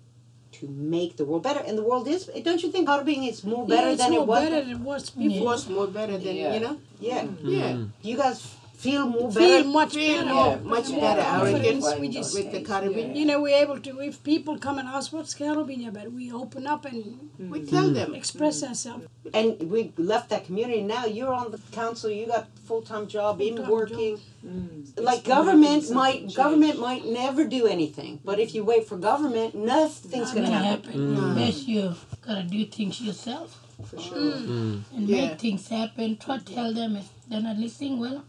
[0.53, 1.61] to make the world better.
[1.61, 4.22] And the world is, don't you think being is more better yeah, it's than more
[4.22, 4.44] it was?
[4.44, 5.44] better than it was It before.
[5.44, 6.55] was more better than Yeah.
[6.55, 6.81] you know.
[6.99, 7.27] Yeah.
[7.42, 7.85] Yeah.
[8.03, 9.68] You guys feel more Feel better?
[9.68, 10.34] much Feel better.
[10.34, 11.22] more, much more better.
[11.22, 12.00] I reckon confidence.
[12.00, 13.16] We just, the Karrabing.
[13.16, 14.00] you know, we're able to.
[14.00, 18.14] If people come and ask what's Karrabing about, we open up and We tell them.
[18.14, 19.06] express ourselves.
[19.34, 20.82] And we left that community.
[20.82, 22.10] Now you're on the council.
[22.10, 24.18] You got full time job in Full-time working.
[24.46, 25.00] Mm.
[25.08, 28.96] Like It's government might something government might never do anything, but if you wait for
[28.96, 30.84] government, nothing's gonna Gonna happen.
[30.84, 31.94] happen unless you
[32.26, 33.60] gotta do things yourself
[33.90, 34.16] For sure.
[34.16, 34.82] Mm.
[34.94, 35.16] and Yeah.
[35.28, 36.16] make things happen.
[36.16, 37.98] Try to tell them if they're not listening.
[37.98, 38.22] Well,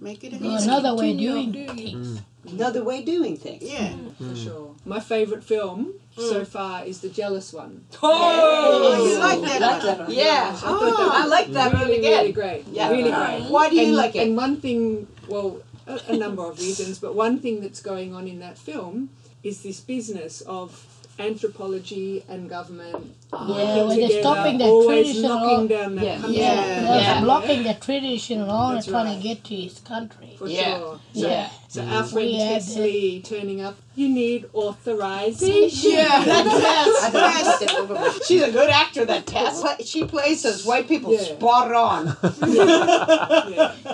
[0.00, 0.64] Make it go easy.
[0.64, 1.74] another way doing doing it.
[1.74, 2.20] things.
[2.48, 3.62] Another way doing things.
[3.62, 3.88] Yeah.
[3.88, 4.74] Mm, for sure.
[4.84, 6.28] My favourite film mm.
[6.28, 7.84] so far is the Jealous one.
[8.02, 10.10] Oh, oh you like that one?
[10.10, 11.10] Yeah, I thought that oh.
[11.12, 12.20] I like that really, one again.
[12.20, 12.64] really great.
[12.70, 12.90] Yeah.
[12.90, 13.50] Really great.
[13.50, 14.28] Why do you and, like it?
[14.28, 18.28] And one thing, well, a, a number of reasons, but one thing that's going on
[18.28, 19.10] in that film
[19.42, 25.06] is this business of anthropology and government ah, Yeah, working when they're stopping that always
[25.06, 26.18] traditional- knocking down that Yeah.
[26.20, 26.36] country.
[26.38, 26.96] Yeah.
[26.96, 27.20] Yeah.
[27.20, 29.16] blocking the tradition and all trying right.
[29.16, 30.34] to get to his country.
[30.38, 30.78] For Yeah.
[30.78, 31.00] sure.
[31.14, 31.48] So, Yeah.
[31.68, 31.92] so mm.
[31.92, 35.90] our friend We had Tess the- Lee turning up, you need authorization.
[35.92, 36.24] Yeah.
[37.16, 38.26] Yes, yes.
[38.26, 39.62] She's a good actor, that Tess.
[39.86, 41.20] She plays those white people Yeah.
[41.22, 42.16] spot on.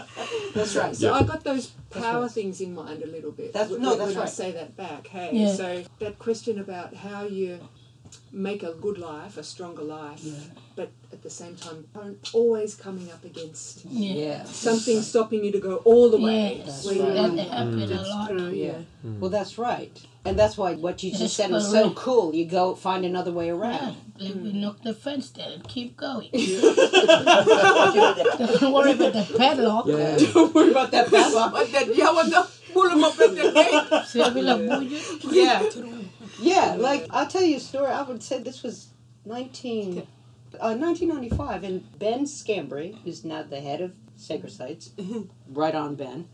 [0.55, 0.63] Yeah.
[0.63, 0.97] That's right.
[0.97, 3.53] So I got those power things in mind a little bit.
[3.53, 4.29] That's- when, no, that's when I right.
[4.29, 5.07] say that back.
[5.09, 5.55] Hey, Yeah.
[5.55, 7.59] so that question about how you
[8.31, 10.23] make a good life, a stronger life,
[10.77, 11.87] but at the same time,
[12.35, 14.15] always coming up against Yeah.
[14.15, 14.45] Yeah.
[14.45, 16.63] something stopping you to go all the way.
[16.65, 17.15] Yes, where you right.
[17.15, 17.41] that want.
[17.41, 18.29] happened a lot.
[18.31, 18.79] True, yeah.
[19.07, 19.19] Mm.
[19.19, 19.99] Well, that's right.
[20.25, 21.97] And that's why what you just Yes, said was so correct.
[21.97, 22.33] cool.
[22.35, 23.97] You go find another way Yeah, around.
[24.21, 26.29] like we knock the fence down and keep going.
[26.33, 26.63] Don't
[28.73, 29.87] worry about the padlock.
[29.87, 30.17] Yeah.
[30.33, 31.53] Don't worry about that padlock.
[31.53, 34.05] But that yeah, what the pull them up at the gate.
[34.07, 34.89] So we like, "Boy,
[35.33, 35.69] Yeah.
[36.41, 37.91] Yeah, like I'll tell you a story.
[37.91, 38.89] I would say this was
[39.27, 40.07] 19,
[40.61, 44.91] uh, 1995, and Ben Scambary, who's now the head of Sacred Sites,
[45.49, 46.29] right on Ben,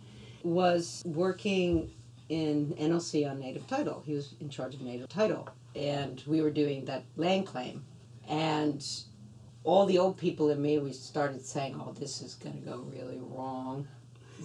[0.45, 1.91] was working
[2.29, 4.03] in NLC on native title.
[4.05, 7.85] He was in charge of native title, and we were doing that land claim,
[8.29, 8.85] and
[9.65, 12.87] all the old people in me, we started saying, "Oh, this is going to go
[12.93, 13.87] really wrong.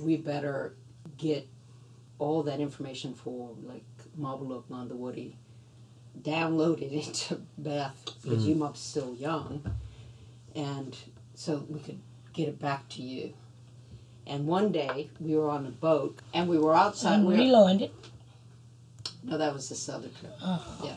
[0.02, 0.76] We better
[1.18, 1.48] get
[2.20, 3.86] all that information for like
[4.20, 5.36] Mabuluk Mandawudi
[6.22, 8.48] downloaded into Beth because mm.
[8.50, 9.64] you must still young,
[10.56, 10.96] and
[11.36, 12.00] so we could
[12.34, 13.34] get it back to you.
[14.26, 17.16] And one day we were on a boat and we were outside.
[17.16, 17.94] and we were, reload it.
[19.24, 20.34] no, that was this other trip.
[20.42, 20.82] Oh.
[20.84, 20.94] Yeah.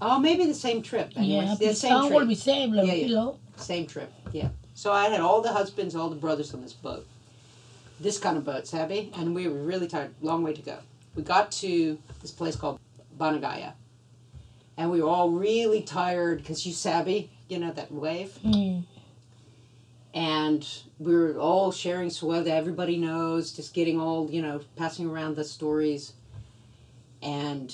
[0.00, 1.12] Oh, maybe the same trip.
[1.16, 2.12] Anyway, Yeah, the the same trip.
[2.20, 3.30] will be same, like Yeah, yeah.
[3.56, 4.48] Same trip, yeah.
[4.74, 7.06] So I had all the husbands, all the brothers on this boat.
[7.98, 10.14] This kind of boat, Sabby, and we were really tired.
[10.20, 10.76] Long way to go.
[11.14, 12.78] We got to this place called
[13.18, 13.72] Banagaya,
[14.76, 18.84] and we were all really tired because you Sabby, you know that wave, Mm.
[20.16, 20.66] And
[20.98, 25.36] we were all sharing swell that everybody knows, just getting all you know, passing around
[25.36, 26.14] the stories,
[27.22, 27.72] and.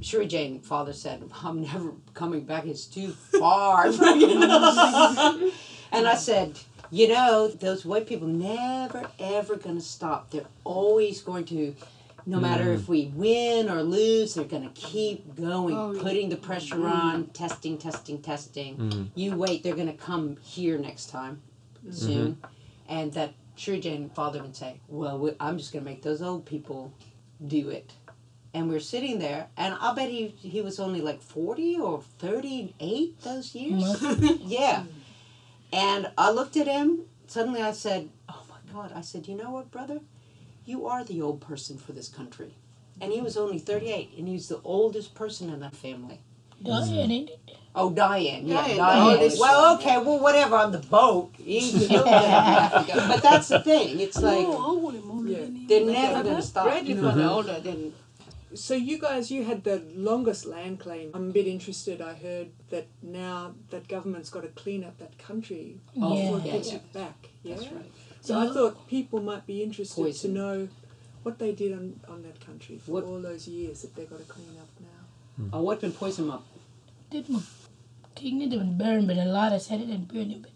[0.00, 2.66] Shuri Jane, father said, "I'm never coming back.
[2.66, 3.86] It's too far."
[5.92, 6.58] And I said,
[6.90, 10.30] you know, those white people never ever gonna stop.
[10.30, 11.74] They're always going to,
[12.26, 12.88] no matter if mm.
[12.88, 16.90] we win or lose, they're gonna keep going, Oh, putting the pressure mm.
[16.90, 18.76] on, testing, testing, testing.
[18.76, 19.08] Mm.
[19.14, 21.40] You wait, they're gonna come here next time,
[21.90, 22.46] soon, mm-hmm.
[22.88, 26.44] and that Shuri Jane father would say, well, we, I'm just gonna make those old
[26.46, 26.92] people
[27.44, 27.92] do it.
[28.54, 32.74] And we're sitting there, and I'll bet he he was only like forty or thirty
[32.80, 34.02] eight those years.
[34.40, 34.84] yeah.
[35.72, 37.00] And I looked at him.
[37.26, 38.92] Suddenly I said, Oh my God.
[38.94, 40.00] I said, You know what, brother?
[40.64, 42.54] You are the old person for this country.
[43.00, 46.20] And he was only 38, and he's the oldest person in that family.
[46.62, 47.56] Diane, ain't it?
[47.78, 48.46] Oh, Diane.
[48.46, 49.28] Yeah, Diane, Diane.
[49.28, 51.30] the Well, okay, well, whatever, on the boat.
[51.36, 53.08] He still didn't have to go.
[53.08, 54.00] But that's the thing.
[54.00, 55.46] It's like, Yeah.
[55.68, 56.66] they're never going to stop.
[56.66, 57.92] Ready for the older than
[58.54, 61.10] So you guys, you had the longest land claim.
[61.12, 62.00] I'm a bit interested.
[62.00, 66.44] I heard that now that government's got to clean up that country Oh, before Yeah.
[66.46, 66.76] it gets yeah.
[66.76, 67.28] it back.
[67.42, 67.54] Yeah.
[67.56, 67.92] That's right.
[68.22, 70.30] So I thought people might be interested Poison.
[70.32, 70.68] to know
[71.24, 74.20] what they did on, on that country for What- all those years that they've got
[74.20, 75.50] to clean up now.
[75.52, 76.44] Oh, what been poison up?
[77.10, 77.26] Did
[78.16, 80.50] my thing it and burn, but a lot of said it and burn it, but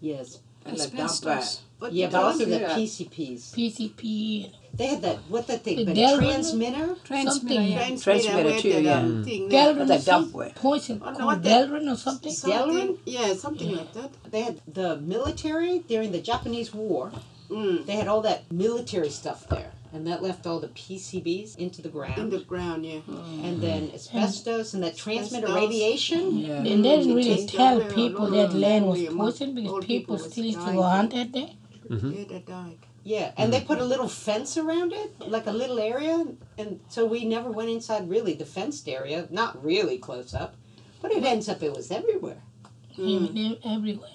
[0.00, 0.40] Yes.
[0.64, 1.62] and Asbestos.
[1.78, 2.76] But Yeah, but also the that.
[2.78, 3.52] PCBs.
[3.54, 6.96] PCP and They had that, what that thing, The the transmitter?
[7.04, 7.72] Transmitter, Something.
[7.72, 7.78] yeah.
[7.88, 8.98] Transmitter Transmitter where too, the, yeah.
[9.00, 9.82] um, thing Delrin there.
[9.82, 12.32] or that dump some poison Oh, no, called what the- Delrin or something.
[12.32, 13.76] Something, yeah, something Yeah.
[13.76, 14.10] like that.
[14.30, 17.12] They had the military during the Japanese War.
[17.50, 17.84] Mm.
[17.86, 19.72] They had all that military stuff there.
[19.92, 22.18] And that left all the PCBs into the ground.
[22.18, 23.00] In the ground, yeah.
[23.00, 23.44] Hmm.
[23.44, 25.68] and then asbestos and that transmitter Asbestos.
[25.68, 26.38] radiation.
[26.38, 26.62] Yeah.
[26.62, 30.64] They didn't They really tell people that land was poisoned because people still used to
[30.64, 30.76] dying.
[30.76, 31.50] go hunted there.
[31.90, 32.78] Yeah, that died.
[33.04, 36.24] Yeah, and they put a little fence around it, like a little area,
[36.56, 40.54] and so we never went inside really the fenced area, not really close up,
[41.00, 42.42] but it ends up it was everywhere.
[42.96, 43.76] Even there- mm.
[43.76, 44.10] everywhere.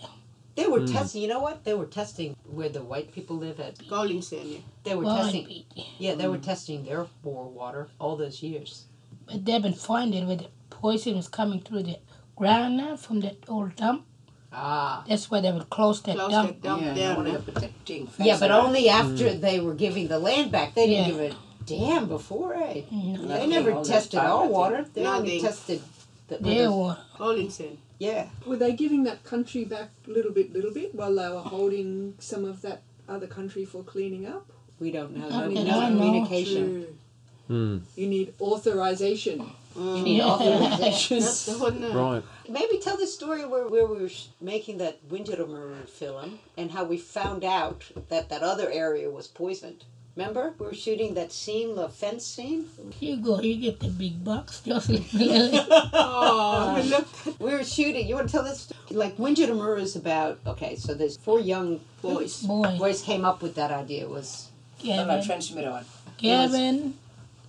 [0.57, 1.21] They were testing.
[1.21, 1.63] You know what?
[1.63, 3.87] They were testing where the white people live at.
[3.87, 4.57] Golden Sand, yeah.
[4.83, 5.45] They were Wild testing.
[5.45, 5.65] beach.
[5.99, 8.85] Yeah, they were testing their bore water all those years.
[9.27, 11.99] But they've been finding where the poison was coming through the
[12.35, 14.05] ground now from that old dump.
[14.51, 15.03] Ah.
[15.07, 16.47] That's why they would close that Close dump.
[16.49, 17.11] that dump Yeah, down.
[17.13, 17.37] I wanted huh?
[17.37, 20.73] to put that thing Yeah, but only after they were giving the land back.
[20.73, 21.27] They didn't Yeah.
[21.27, 21.35] give a
[21.67, 22.81] damn before, eh?
[22.89, 24.85] No, They Okay, never tested time, I our water.
[24.91, 25.81] They No, only they- tested
[26.29, 26.99] the, Their water.
[27.19, 27.77] Golden Sand.
[27.99, 28.27] Yeah.
[28.45, 32.45] Were they giving that country back little bit, little bit, while they were holding some
[32.45, 34.47] of that other country for cleaning up?
[34.79, 35.29] We don't know.
[35.29, 36.65] How No, can no I communication.
[36.83, 36.95] True.
[37.47, 37.77] Hmm.
[37.95, 39.49] You need authorization.
[39.75, 41.19] You need authorization.
[41.19, 41.93] That's the one.
[41.93, 42.23] Right.
[42.49, 46.83] Maybe tell the story where, where we were sh- making that Windjarrameru film and how
[46.83, 49.85] we found out that that other area was poisoned.
[50.17, 50.55] Remember?
[50.57, 52.65] We were shooting that scene, the fence scene.
[52.99, 54.61] You go, you get the big bucks.
[54.65, 55.29] Just leave me.
[55.93, 57.05] Oh,
[57.39, 58.07] we We were shooting.
[58.07, 58.61] You want to tell this?
[58.61, 58.79] Story?
[58.97, 60.39] Like Windjarrameru is about.
[60.47, 62.41] Okay, so there's four young boys.
[62.41, 64.03] Boy, boys came up with that idea.
[64.05, 64.49] It was
[64.83, 65.85] No, no, Gavin, transmitter on.
[66.17, 66.95] Gavin,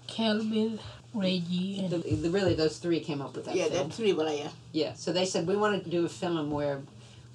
[0.06, 0.78] Kelvin,
[1.14, 3.88] Reggie, and the really those three came up with that Yeah, film.
[3.88, 4.50] that three well, yeah.
[4.72, 4.92] Yeah.
[4.92, 6.82] So they said we wanted to do a film where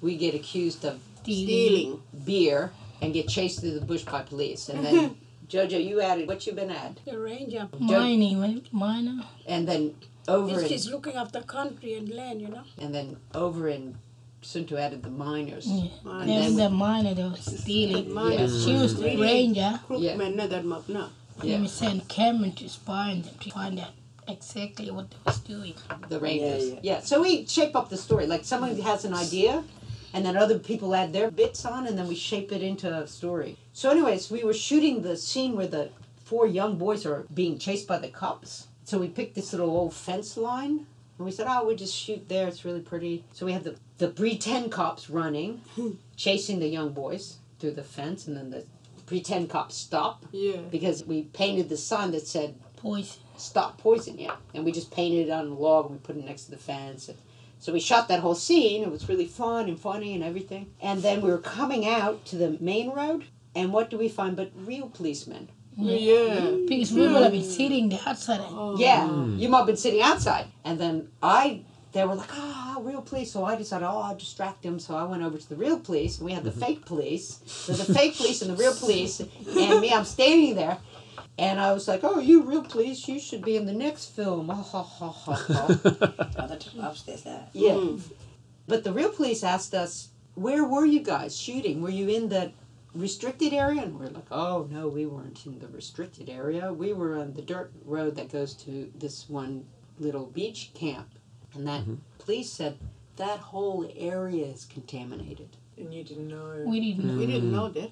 [0.00, 1.44] we get accused of Steely.
[1.44, 2.02] Stealing.
[2.24, 2.70] beer
[3.02, 5.16] and get chased through the bush by police, and then.
[5.48, 7.68] Jojo, you added what you've been at, The ranger.
[7.78, 8.66] Mining, right?
[8.72, 9.24] miner.
[9.46, 9.94] and then
[10.26, 12.62] over It's in just looking after country and land, you know.
[12.78, 13.96] and then over in
[14.42, 15.66] Sunto added the miners.
[15.66, 15.88] Yeah.
[16.02, 16.26] Mine.
[16.26, 18.12] Then the miner that was stealing.
[18.12, 18.46] Mine Yeah.
[18.46, 19.80] She was the really ranger.
[19.90, 20.16] Yeah.
[20.16, 21.08] man, that much, no.
[21.42, 21.52] Yeah.
[21.52, 23.92] Then we sent Cameron to spy on them to find out
[24.28, 25.74] exactly what they was doing.
[26.08, 26.70] The Rangers.
[26.72, 28.26] Yeah, Yeah, So we shape up the story.
[28.26, 29.64] Like someone has an idea,
[30.14, 33.06] and then other people add their bits on, and then we shape it into a
[33.06, 33.58] story.
[33.74, 35.90] So, anyways, we were shooting the scene where the
[36.24, 38.68] four young boys are being chased by the cops.
[38.84, 40.86] So we picked this little old fence line,
[41.18, 42.46] and we said, "Oh, we just shoot there.
[42.48, 45.60] It's really pretty." So we have the the pretend cops running,
[46.16, 48.64] chasing the young boys through the fence, and then the
[49.06, 50.56] pretend cops stop Yeah.
[50.70, 53.20] because we painted the sign that said Poison.
[53.36, 56.24] stop poison yeah and we just painted it on the log and we put it
[56.24, 57.18] next to the fence and
[57.64, 60.74] so we shot that whole scene it was really fun and funny and everything.
[60.82, 63.24] And then we were coming out to the main road
[63.54, 65.48] and what do we find but real policemen?
[65.74, 66.56] Yeah.
[66.68, 67.48] Because we would have been hmm.
[67.48, 68.40] sitting outside.
[68.42, 68.76] Oh.
[68.78, 69.38] yeah hmm.
[69.38, 70.44] you might have been sitting outside.
[70.62, 73.32] And then i they were like ah real police.
[73.32, 74.78] So i decided oh i'll distract them.
[74.78, 76.60] So i went over to the real police and we had the mm-hmm.
[76.60, 77.40] fake police.
[77.46, 80.76] So the fake police and the real police and me i'm standing there
[81.38, 83.08] and I was like, "Oh, you real police?
[83.08, 85.66] You should be in the next film." Ha ha ha ha ha.
[86.38, 87.46] Oh, that's upstairs there.
[87.52, 87.72] Yeah.
[87.72, 88.00] Mm.
[88.66, 91.82] But the real police asked us, where were you guys shooting?
[91.82, 92.52] Were you in the
[92.94, 93.82] restricted area?
[93.82, 96.72] And we're like, oh, no, we weren't in the restricted area.
[96.72, 99.66] We were on the dirt road that goes to this one
[99.98, 101.08] little beach camp.
[101.54, 101.84] And that
[102.18, 102.78] police said,
[103.16, 105.50] that whole area is contaminated.
[105.76, 106.64] And you didn't know.
[106.66, 107.18] We didn't know.
[107.18, 107.90] We didn't know that.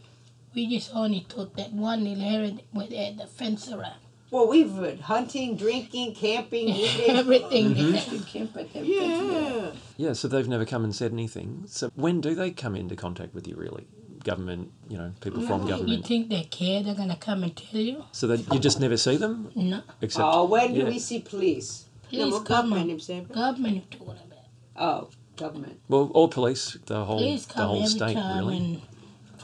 [0.54, 3.96] We just only took that one little area where they the fence around.
[4.30, 6.70] Well, we've been hunting, drinking, camping.
[7.06, 8.02] Everything there.
[8.10, 8.84] You can't them.
[8.84, 9.72] Yeah.
[9.98, 11.64] Yeah, so they've never come and said anything.
[11.66, 13.86] So when do they come into contact with you, really?
[14.24, 15.88] Government, you know, people from government.
[15.88, 16.06] You government.
[16.06, 16.82] think they care?
[16.82, 18.04] They're gonna come and tell you?
[18.12, 19.82] So that you just never see them, No.
[20.00, 21.86] except Oh, when do we see police?
[22.08, 23.24] Please No, come government on.
[23.24, 24.46] Government you're talking about.
[24.76, 25.80] Oh, government.
[25.88, 28.84] well, or police, the whole Please the whole every state, time really.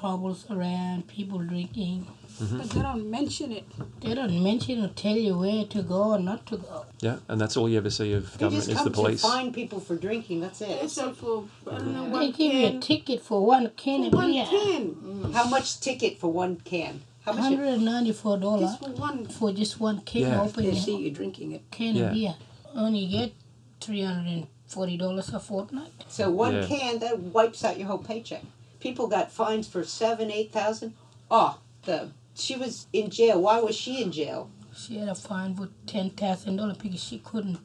[0.03, 2.07] When troubles around, people drinking.
[2.41, 2.59] Mm-hmm.
[2.59, 3.65] But they don't mention it.
[4.01, 6.85] They don't mention or tell you where to go or not to go.
[7.01, 9.23] Yeah, and that's all you ever see of They government just is come the police.
[9.23, 10.41] to find people for drinking.
[10.41, 10.81] That's it.
[10.81, 14.05] They sell for, I don't know, They one give you a ticket for one can
[14.07, 14.47] of One beer.
[14.47, 14.91] can.
[14.95, 15.33] Mm.
[15.33, 17.03] How much ticket for one can?
[17.25, 17.43] How much?
[17.43, 19.27] Hundred and ninety-four dollars Just for one.
[19.27, 20.43] for just one can Yeah.
[20.43, 21.63] open They see you drinking it.
[21.73, 22.05] can Yeah.
[22.07, 22.35] of beer.
[22.75, 23.33] Only get
[23.81, 25.91] three hundred and forty dollars a fortnight.
[26.09, 26.67] So one Yeah.
[26.67, 28.45] can that wipes out your whole paycheck.
[28.81, 30.95] People got fines for seven, eight thousand.
[31.31, 33.41] Oh, the she was in jail.
[33.41, 34.51] Why was she in jail?
[34.75, 37.59] She had a fine for ten thousand dollars because she couldn't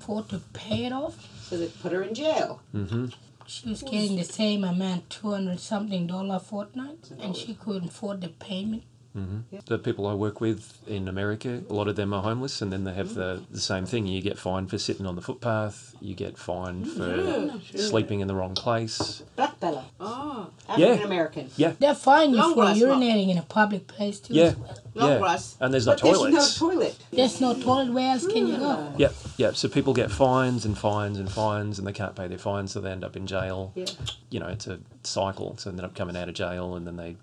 [0.00, 1.28] afford to pay it off.
[1.42, 2.62] So they put her in jail.
[2.74, 3.06] Mm-hmm.
[3.46, 8.20] She was getting the same amount, two hundred something dollar fortnight, and she couldn't afford
[8.20, 8.84] the payment.
[9.16, 9.58] Mm-hmm.
[9.66, 12.84] The people I work with in America, a lot of them are homeless, and then
[12.84, 14.06] they have the, the same thing.
[14.06, 15.96] You get fined for sitting on the footpath.
[16.00, 19.24] You get fined mm, for sleeping in the wrong place.
[19.34, 21.50] Black Bella, Oh, African American.
[21.56, 22.88] Yeah, They fine you for grass, what?
[23.00, 24.34] urinating in a public place too.
[24.34, 24.78] Yeah, As well.
[24.94, 25.18] long yeah.
[25.18, 25.56] grass.
[25.60, 26.20] And there's no But there's
[26.60, 26.98] no toilet.
[27.10, 27.92] There's no toilet.
[27.92, 28.74] Where else can you go?
[28.76, 29.00] Hmm.
[29.00, 29.50] Yeah, yeah.
[29.52, 32.80] So people get fines and fines and fines, and they can't pay their fines, so
[32.80, 33.72] they end up in jail.
[33.74, 33.86] Yeah.
[34.30, 35.56] You know, it's a cycle.
[35.58, 37.16] So they end up coming out of jail, and then they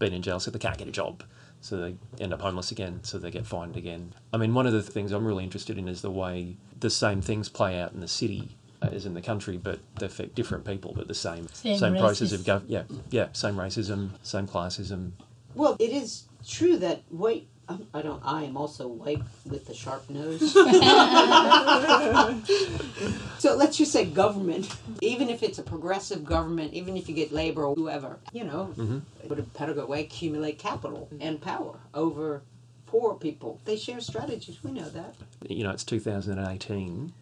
[0.00, 1.22] been in jail, so they can't get a job.
[1.60, 4.14] So they end up homeless again, so they get fined again.
[4.32, 7.20] I mean, one of the things I'm really interested in is the way the same
[7.20, 10.64] things play out in the city uh, as in the country, but they affect different
[10.64, 15.12] people, but the same Same process of gov- yeah, yeah, same racism, same classism.
[15.54, 17.46] Well, it is true that white.
[17.70, 18.22] Um, I don't.
[18.24, 20.52] I am also white with the sharp nose.
[23.38, 24.74] so let's just say government.
[25.00, 28.74] Even if it's a progressive government, even if you get labor or whoever, you know,
[29.28, 32.42] would a better way accumulate capital and power over
[32.86, 33.60] poor people.
[33.64, 34.62] They share strategies.
[34.62, 35.14] We know that.
[35.48, 37.12] You know, it's 2018,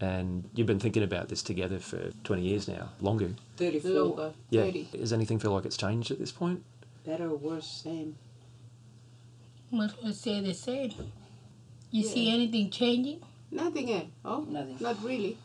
[0.00, 3.30] and you've been thinking about this together for 20 years now, longer.
[3.56, 3.90] Thirty-four.
[3.90, 4.32] Longer.
[4.48, 4.62] Yeah.
[4.62, 4.88] 30.
[4.92, 6.64] Does anything feel like it's changed at this point?
[7.04, 8.16] Better, worse, same.
[9.72, 10.92] Must well say the same.
[11.92, 13.20] You see anything changing?
[13.52, 14.08] Nothing else.
[14.24, 14.76] Oh, Nothing.
[14.80, 15.36] not really.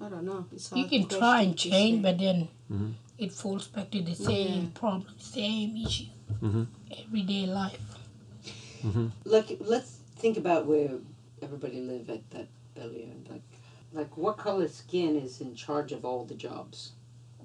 [0.00, 0.44] I don't know.
[0.52, 2.92] It's You can try and change, but then Mhm.
[3.16, 4.70] it falls back to the same Yeah.
[4.74, 6.10] problem, same issue,
[6.40, 6.66] Mhm.
[6.90, 7.98] everyday life.
[9.24, 10.98] Like, let's think about where
[11.42, 13.10] everybody live at that Belyuen.
[13.12, 13.42] and Like,
[13.92, 16.92] like what color skin is in charge of all the jobs?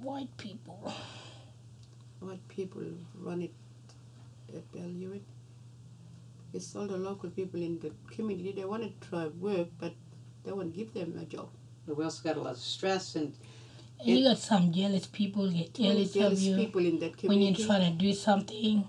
[0.01, 0.91] White people.
[2.19, 2.83] White people
[3.15, 3.53] run it
[4.53, 5.21] at Belyuen.
[6.53, 8.51] It's all the local people in the community.
[8.51, 9.93] They want to try work, but
[10.43, 11.49] they won't give them a job.
[11.87, 13.33] But we also got a lot of stress and
[13.99, 17.39] And you got some jealous people get jealous, jealous of you people in that when
[17.41, 18.87] you're trying to do something.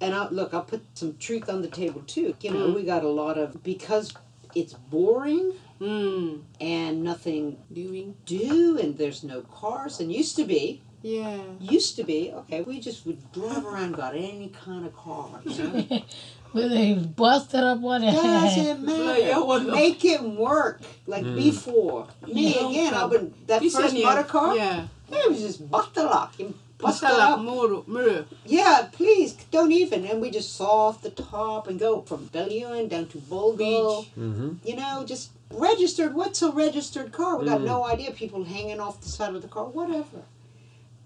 [0.00, 2.34] and I look, I'll put some truth on the table too.
[2.42, 2.74] You know, Mm.
[2.74, 4.12] we got a lot of because
[4.54, 8.16] it's boring Mm, and nothing doing.
[8.24, 11.40] do and there's no cars and used to be Yeah.
[11.60, 15.62] used to be okay we just would drive around got any kind of car you
[15.62, 16.02] know
[16.52, 22.54] Whether they busted up what doesn't Yeah, matter well, make it work like before me
[22.54, 22.68] Yeah.
[22.70, 24.86] again I've been that This first one, motor car Yeah.
[25.10, 28.24] it was just batalak and busted Pastalak up muru, muru.
[28.46, 32.88] yeah please don't even and we just saw off the top and go from Belyuen
[32.88, 34.50] down to Bulgo Mm-hmm.
[34.64, 36.12] you know, just registered.
[36.14, 37.38] What's a registered car?
[37.38, 38.10] We got no idea.
[38.10, 40.22] People hanging off the side of the car, whatever.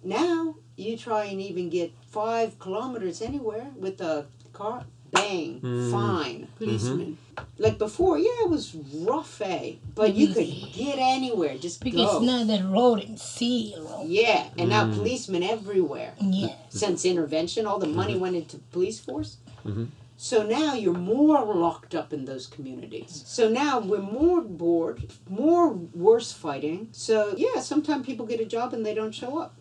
[0.03, 5.91] Now you try and even get five kilometers anywhere with a car, bang, hmm.
[5.91, 6.41] fine.
[6.41, 6.65] Mm-hmm.
[6.65, 7.19] Policeman.
[7.59, 9.75] Like before, yeah, it was rough, eh?
[9.95, 12.21] But you could get anywhere, just because go.
[12.21, 14.07] now the road and sea road.
[14.07, 14.95] Yeah, and now mm.
[14.95, 16.13] policemen everywhere.
[16.21, 16.55] Yeah.
[16.69, 18.23] Since intervention, all the money mm-hmm.
[18.23, 19.39] went into police force.
[19.65, 19.87] Mm-hmm.
[20.17, 23.11] So now you're more locked up in those communities.
[23.11, 23.27] Mm.
[23.27, 26.89] So now we're more bored, more worse fighting.
[26.93, 29.57] So yeah, sometimes people get a job and they don't show up.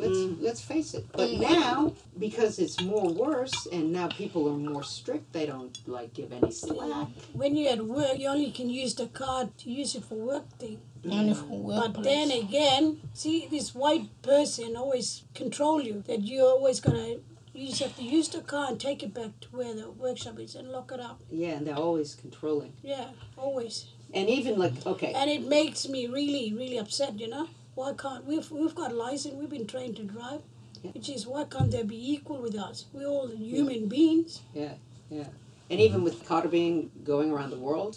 [0.00, 0.36] Let's mm.
[0.40, 1.04] let's face it.
[1.12, 1.40] But mm.
[1.40, 6.32] now because it's more worse and now people are more strict, they don't like give
[6.32, 7.08] any slack.
[7.34, 10.48] When you're at work, you only can use the card to use it for work
[10.58, 10.80] thing.
[11.02, 11.12] Mm.
[11.12, 11.92] Only for workplace.
[11.94, 16.02] But then again, see, this white person always control you.
[16.06, 17.16] That you're always gonna,
[17.52, 20.38] you just have to use the car and take it back to where the workshop
[20.38, 21.20] is and lock it up.
[21.30, 22.72] Yeah, and they're always controlling.
[22.82, 23.86] Yeah, always.
[24.12, 27.18] And even like okay, And it makes me really, really upset.
[27.18, 27.48] You know,
[27.80, 29.34] why can't we've we've got license?
[29.34, 30.42] We've been trained to drive.
[30.82, 30.90] Yeah.
[30.90, 32.84] Which is why can't they be equal with us?
[32.92, 34.42] We're all human beings.
[34.54, 34.74] Yeah,
[35.08, 35.28] yeah.
[35.70, 37.96] And even with Karrabing going around the world,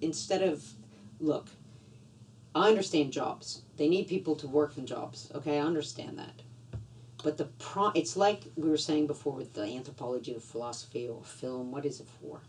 [0.00, 0.64] instead of,
[1.20, 1.48] look,
[2.54, 3.62] I understand jobs.
[3.76, 5.30] They need people to work in jobs.
[5.34, 6.36] Okay, I understand that.
[7.22, 11.22] But the pro, it's like we were saying before with the anthropology of philosophy or
[11.24, 11.72] film.
[11.72, 12.40] What is it for?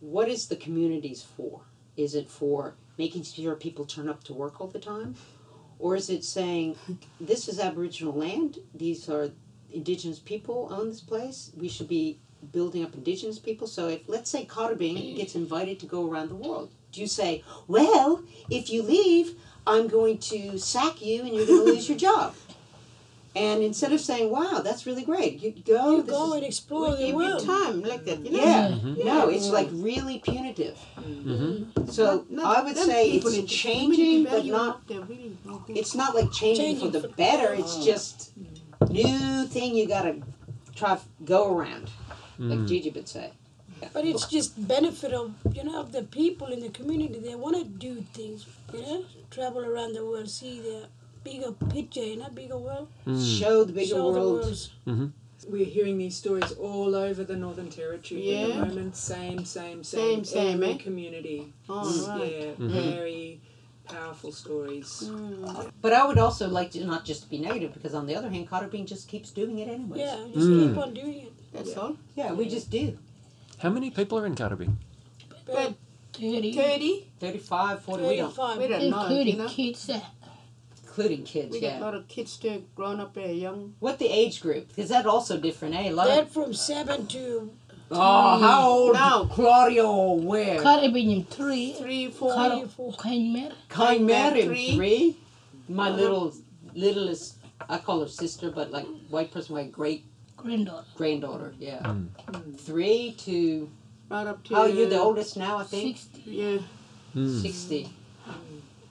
[0.00, 1.62] What is the communities for?
[1.96, 5.14] Is it for making sure people turn up to work all the time?
[5.78, 6.76] Or is it saying,
[7.20, 9.30] this is Aboriginal land, these are
[9.72, 12.20] indigenous people own this place, we should be
[12.50, 13.66] building up indigenous people.
[13.66, 17.42] So if let's say Karrabing gets invited to go around the world, do you say,
[17.68, 19.34] Well, if you leave,
[19.66, 22.34] I'm going to sack you and you're gonna lose your job?
[23.34, 26.34] And instead of saying, Wow, that's really great, you go you Oh, this go is-
[26.34, 27.44] and explore the Give you world.
[27.44, 28.44] time like that, you know?
[28.44, 29.06] yeah, mm-hmm.
[29.06, 30.78] no, it's like really punitive.
[30.98, 31.86] Mm-hmm.
[31.90, 34.82] So Not- I would say people it's changing, but not.
[34.88, 35.36] Really.
[35.68, 37.54] It's not like changing, for the for- better.
[37.54, 38.32] It's just
[38.90, 40.16] new thing you gotta
[40.74, 41.90] try f- go around,
[42.38, 42.66] like mm-hmm.
[42.66, 43.32] Gigi would say.
[43.92, 47.18] But it's just benefit of you know of the people in the community.
[47.18, 50.86] They want to do things, you know, travel around the world, see the
[51.24, 52.88] bigger picture, you know, bigger world.
[53.04, 53.22] Hmm.
[53.22, 54.42] Show the bigger Show the world.
[54.42, 54.70] world.
[54.86, 55.06] Mm-hmm.
[55.48, 58.54] We're hearing these stories all over the Northern Territory at Yeah.
[58.54, 58.96] the moment.
[58.96, 59.84] Same, same, same.
[59.84, 60.78] Same, same, Every eh?
[60.78, 61.52] community.
[61.68, 62.08] Oh, mm.
[62.08, 62.32] right.
[62.32, 62.68] Yeah, mm-hmm.
[62.68, 63.40] very
[63.84, 65.04] powerful stories.
[65.06, 65.72] Mm.
[65.80, 68.48] But I would also like to not just be negative because on the other hand,
[68.48, 70.00] Karrabing just keeps doing it anyways.
[70.00, 70.68] Yeah, just mm.
[70.68, 71.32] keep on doing it.
[71.52, 71.96] That's all.
[72.14, 72.98] Yeah, we just do.
[73.58, 74.74] How many people are in Karrabing?
[75.46, 75.74] But
[76.14, 79.48] 30, 30, 35, 40, we don't, we don't know, you including know.
[79.48, 79.90] kids.
[79.90, 80.00] Uh,
[80.92, 83.74] including kids, We got a lot of kids too, grown up there, young.
[83.80, 84.68] What the age group?
[84.68, 85.88] Because that also different, eh?
[85.88, 87.50] A lot That of, from 7 to
[87.90, 88.94] oh, how old?
[88.94, 89.28] No.
[89.32, 90.60] Claudio, where?
[90.60, 91.72] Caribbean 3.
[91.78, 92.34] Three, four.
[92.34, 92.50] Car-
[92.98, 93.52] Kaimer.
[93.74, 94.76] Chimera Three.
[94.76, 95.16] three.
[95.68, 96.34] My little,
[96.74, 97.36] littlest,
[97.70, 100.04] I call her sister, but like white person, my great
[100.36, 100.84] Granddaughter.
[100.96, 101.94] granddaughter, yeah.
[102.58, 103.70] Three to,
[104.10, 104.56] Right up to.
[104.56, 105.96] oh, you're the oldest now, I think?
[105.96, 106.22] 60.
[106.30, 106.58] Yeah.
[107.14, 107.88] 60.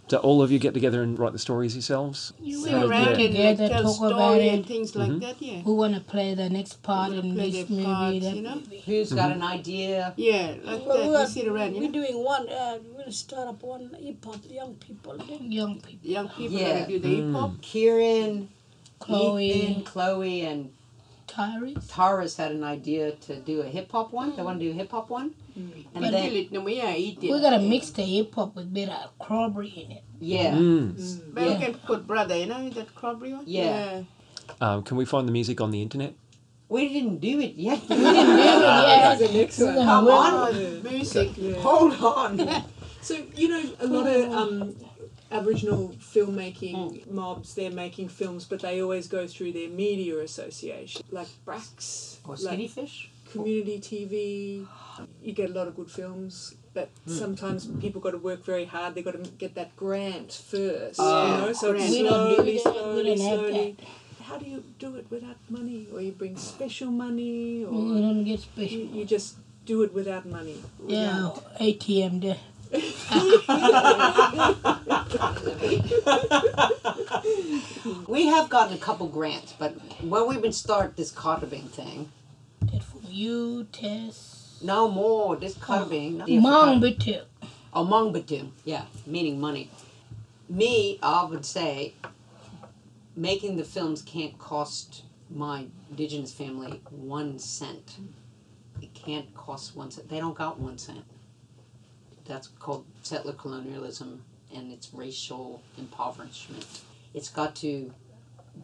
[0.08, 2.34] Do all of you get together and write the stories yourselves?
[2.40, 3.28] You Sit will around get and like,
[3.58, 4.66] together, tell talk about story and it.
[4.68, 5.20] things like mm-hmm.
[5.20, 5.62] that, yeah.
[5.62, 8.42] Who want to play the next part Wanna in play this their movie, parts, you
[8.42, 8.56] know?
[8.56, 8.84] movie.
[8.86, 9.42] Who's got mm-hmm.
[9.42, 10.14] an idea?
[10.18, 11.04] Yeah, like Well, that.
[11.06, 11.94] we We are, sit around, you we're know.
[11.94, 12.50] doing one.
[12.50, 15.18] Uh, we're gonna start up one hip hop young people.
[15.18, 16.10] Young people.
[16.10, 16.74] Young people Yeah.
[16.74, 17.52] gonna do the hip hop.
[17.52, 17.62] Mm.
[17.62, 18.50] Kieran,
[19.00, 20.74] Chloe, Ethan, Chloe, and
[21.28, 21.88] Tyrese.
[21.90, 24.32] Taurus had an idea to do a hip hop one.
[24.36, 24.46] They mm.
[24.46, 25.36] want to do a hip hop one.
[25.56, 27.30] And But then, it, no, yeah, eat it.
[27.30, 30.04] We're going to mix the hip hop with bit of crowberry in it.
[30.20, 30.52] yeah.
[30.54, 31.34] Mm.
[31.34, 31.50] But Yeah.
[31.60, 33.44] we can put brother, you know, that Crabtree one?
[33.48, 34.04] Yeah.
[34.60, 36.14] Um, can we find the music on the internet?
[36.70, 37.82] We didn't do it yet.
[37.90, 39.20] We didn't do it yet.
[39.20, 39.76] The next one.
[39.76, 40.84] gonna Come work- on.
[40.84, 41.30] Music.
[41.60, 42.64] Hold on.
[43.04, 44.76] So you know, a lot of um,
[45.32, 51.28] Aboriginal filmmaking mobs, they're making films, but they always go through their media association, like
[51.46, 53.10] BRACS, Or like skinny fish?
[53.32, 54.68] Community TV.
[55.24, 57.12] You get a lot of good films, but hmm.
[57.12, 58.96] sometimes people got to work very hard.
[58.96, 61.26] They got to get that grant first, Oh.
[61.26, 61.54] you know.
[61.54, 61.90] So Grant.
[61.90, 63.78] We don't slowly, slowly, slowly.
[64.24, 68.24] How do you do it without money, or you bring special money, or We don't
[68.24, 68.78] get special.
[68.78, 70.58] you, you just do it without money?
[70.88, 72.38] Yeah, ATM there.
[78.08, 79.72] We have gotten a couple grants, but
[80.02, 82.12] when we would start this Karrabing thing,
[83.12, 84.60] That from you, Tess.
[84.62, 85.36] no more.
[85.36, 87.22] This but too.
[87.74, 88.52] Oh, Mongbatum.
[88.64, 89.70] Yeah, meaning money.
[90.50, 91.94] Me, I would say,
[93.16, 97.98] making the films can't cost my indigenous family one cent.
[98.82, 100.10] It can't cost one cent.
[100.10, 101.04] They don't got one cent.
[102.26, 106.66] That's called settler colonialism and it's racial impoverishment.
[107.14, 107.94] It's got to,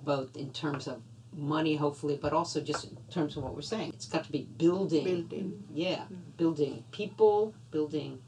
[0.03, 1.01] both in terms of
[1.37, 3.91] money, hopefully, but also just in terms of what we're saying.
[3.93, 5.03] It's got to be building.
[5.05, 5.63] Building.
[5.73, 6.03] Yeah,
[6.37, 8.19] building people, building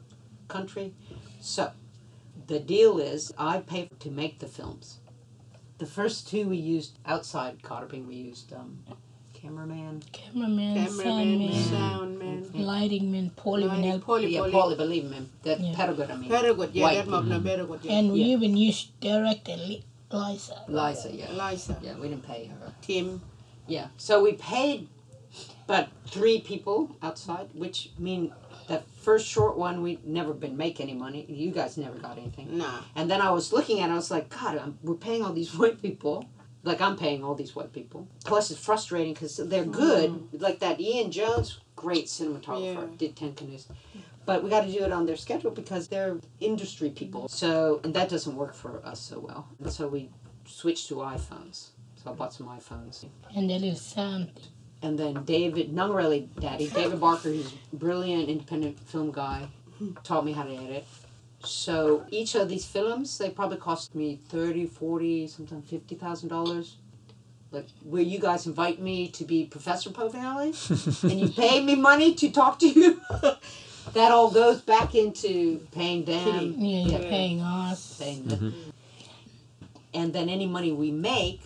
[0.48, 0.94] country.
[1.42, 1.72] So,
[2.48, 5.00] the deal is I pay to make the films.
[5.80, 8.80] The first two we used outside Karrabing, we used um,
[9.34, 10.04] cameraman.
[10.12, 12.52] Cameraman, Cameraman, soundman, sound man.
[12.54, 14.02] lighting man, poly Lighting, man.
[14.02, 14.52] poly, yeah, poly.
[14.52, 15.74] Polly, believe me, that Yeah.
[15.76, 16.30] Pedagogue, I mean.
[16.30, 17.94] Very good, yeah, White that mob, no, very good, yeah.
[17.94, 18.36] And we Yeah.
[18.36, 20.64] even used director Li- Liza.
[20.68, 21.32] Liza, yeah.
[21.32, 22.74] Liza, Yeah, we didn't pay her.
[22.82, 23.22] Tim,
[23.68, 24.88] Yeah, so we paid
[25.68, 28.34] but three people outside, which mean
[28.68, 31.26] that first short one we never been make any money.
[31.30, 32.58] You guys never got anything.
[32.58, 32.82] nah.
[32.96, 35.32] And then I was looking at it, I was like, God, I'm, we're paying all
[35.32, 36.26] these white people.
[36.64, 38.08] Like I'm paying all these white people.
[38.26, 39.72] Plus, it's frustrating because they're mm.
[39.72, 40.42] good.
[40.42, 42.98] Like that Ian Jones, great cinematographer, Yeah.
[42.98, 43.68] did Ten Canoes.
[44.30, 47.28] But we got to do it on their schedule because they're industry people.
[47.30, 49.48] So and that doesn't work for us so well.
[49.60, 50.12] And so we
[50.46, 51.70] switched to iPhones.
[51.96, 53.04] So I bought some iPhones.
[53.36, 54.30] And that is sound.
[54.84, 59.48] And then David, not really daddy, David Barker, who's a brilliant independent film guy,
[60.04, 60.86] taught me how to edit.
[61.44, 66.74] So each of these films, they probably cost me 30, 40, sometimes $50,000.
[67.50, 70.54] Like where you guys invite me to be Professor Povinelli
[71.10, 73.02] and you pay me money to talk to you.
[73.94, 76.60] that all goes back into paying down.
[76.60, 77.10] Yeah, you're Yeah.
[77.10, 77.98] paying us.
[78.00, 78.54] paying them.
[79.94, 81.42] And then any money we make,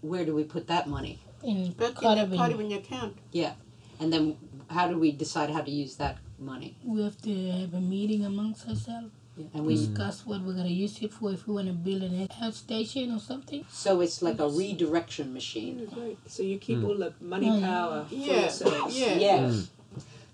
[0.00, 1.18] where do we put that money?
[1.42, 3.16] In But in the Karrabing, Karrabing account.
[3.32, 3.52] Yeah.
[4.00, 4.36] And then
[4.70, 6.76] how do we decide how to use that money?
[6.84, 9.10] we have to have a meeting amongst ourselves.
[9.54, 9.94] And we mm.
[9.94, 11.30] Discuss what we're gonna use it for.
[11.30, 13.64] If we want to build an health station or something.
[13.70, 15.78] so it's like a redirection machine.
[15.78, 16.18] Yeah, great.
[16.26, 16.88] So you keep mm.
[16.88, 17.62] all the money Mm.
[17.62, 18.98] power for Yeah, yourselves.
[18.98, 19.14] yeah.
[19.14, 19.68] Yes.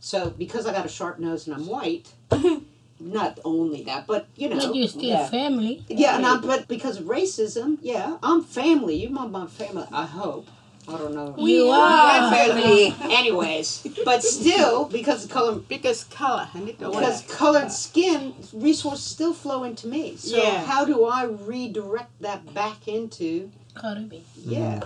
[0.05, 2.13] So because I got a sharp nose and I'm white,
[3.01, 5.31] not only that, but you know, but you're still yeah.
[5.31, 5.83] family.
[5.89, 8.97] Yeah, and I'm, but because of racism, yeah, I'm family.
[8.97, 9.87] You're my, my family.
[9.91, 10.47] I hope.
[10.87, 11.35] I don't know.
[11.39, 12.31] You are are.
[12.31, 12.95] family.
[13.17, 19.87] Anyways, but still, because of color, Because color, because colored skin, resources still flow into
[19.87, 20.17] me.
[20.19, 20.67] So Yeah.
[20.67, 24.21] how do I redirect that back into Karrabing.
[24.37, 24.81] Yeah.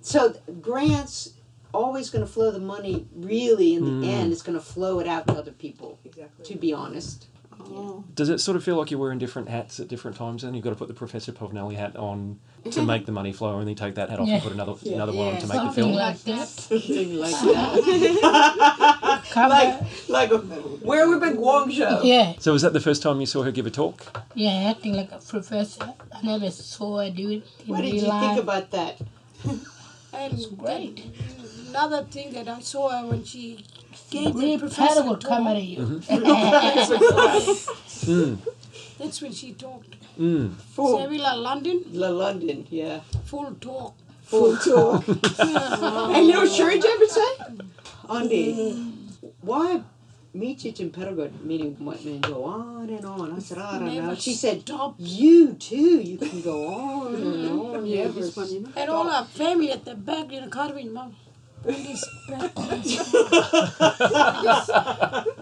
[0.00, 1.30] So grants,
[1.72, 3.06] always going to flow the money.
[3.14, 4.10] Really, in the Mm.
[4.10, 5.98] end, it's going to flow it out to other people.
[6.04, 6.44] Exactly.
[6.46, 7.26] To be honest.
[7.62, 8.04] Oh.
[8.14, 10.42] Does it sort of feel like you're wearing different hats at different times?
[10.44, 12.38] and you've got to put the Professor Povinelli hat on
[12.70, 14.34] to make the money flow, and then take that hat off Yeah.
[14.36, 15.92] and put another another one on to make the film.
[15.92, 16.48] like that.
[16.48, 19.22] Something like that.
[19.30, 19.88] Come Like, back.
[20.08, 20.30] like,
[20.82, 22.00] where we been Guangzhou?
[22.02, 24.22] Yeah, So was that the first time you saw her give a talk?
[24.34, 25.92] yeah, acting like a professor.
[26.14, 28.22] I never saw her do it in What did you life.
[28.36, 29.00] think about that?
[30.14, 31.04] And great.
[31.70, 33.64] another thing that I saw her when she
[34.10, 35.78] gave the professor pedagogue talk, come at you.
[38.00, 38.38] Mm.
[38.98, 39.96] that's when she talked.
[40.18, 40.54] Mm.
[40.54, 43.00] Full, Sevilla, London, La London, yeah.
[43.24, 43.94] full talk.
[44.22, 45.06] Full talk.
[45.08, 47.30] and you know what Sherry ever say?
[48.08, 48.92] Andy,
[49.42, 49.82] why
[50.34, 53.34] Michich and Pedagog meeting white man go on and on?
[53.34, 54.14] I said, I don't know.
[54.14, 54.94] She said, stop.
[54.98, 57.86] you too, you can go on and on.
[57.86, 58.70] Yeah, this one, you know.
[58.76, 61.16] And all our family at the back in the Carvin mom.
[61.62, 62.54] All this back.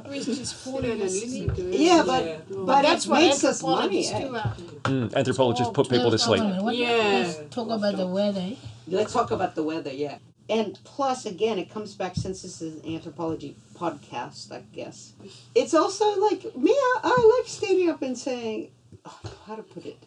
[0.08, 1.48] we just falling And asleep.
[1.52, 1.80] listen to it.
[1.80, 2.36] Yeah, but, Yeah.
[2.50, 4.08] but That's it what makes us money.
[4.08, 4.20] anthropologists eh?
[4.28, 4.36] do.
[4.36, 4.54] uh,
[4.88, 5.14] Mm.
[5.14, 6.42] Anthropologists put people to sleep.
[6.72, 7.24] Yeah.
[7.26, 8.52] Let's talk about the weather.
[8.86, 10.18] Let's talk about the weather, yeah.
[10.48, 15.12] And plus, again, it comes back since this is an anthropology podcast, I guess.
[15.54, 16.70] It's also like me.
[16.72, 18.70] I, I like standing up and saying,
[19.04, 20.02] oh, how to put it,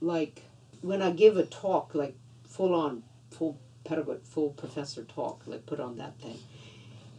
[0.00, 0.42] like
[0.82, 2.16] when I give a talk, like
[2.48, 6.38] full on, full pedagogue, full professor talk, like put on that thing.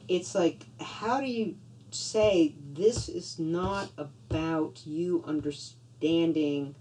[0.07, 1.55] It's like, how do you
[1.91, 6.75] say this is not about you understanding?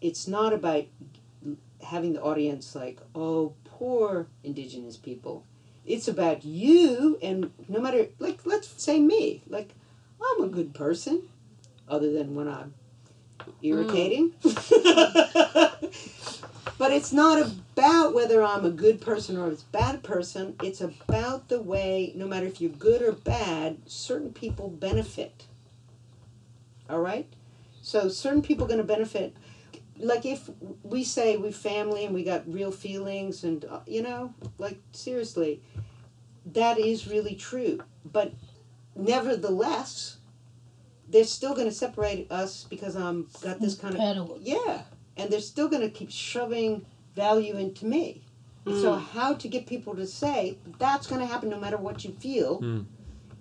[0.00, 0.86] It's not about
[1.82, 5.44] having the audience like, oh, poor indigenous people.
[5.86, 9.42] It's about you, and no matter, like, let's say me.
[9.48, 9.70] Like,
[10.22, 11.22] I'm a good person,
[11.88, 12.74] other than when I'm
[13.40, 13.52] mm.
[13.62, 14.34] irritating.
[16.78, 20.54] but it's not about whether I'm a good person or a bad person.
[20.62, 25.44] It's about the way, no matter if you're good or bad, certain people benefit.
[26.88, 27.26] All right?
[27.82, 29.34] So, certain people are going to benefit
[30.00, 30.48] like if
[30.82, 35.60] we say we family and we got real feelings and uh, you know like seriously
[36.46, 38.32] that is really true but
[38.94, 40.18] nevertheless
[41.08, 44.82] they're still going to separate us because i'm got this kind of yeah
[45.18, 48.22] and they're still going to keep shoving value into me
[48.82, 52.12] so how to get people to say that's going to happen no matter what you
[52.12, 52.84] feel Mm.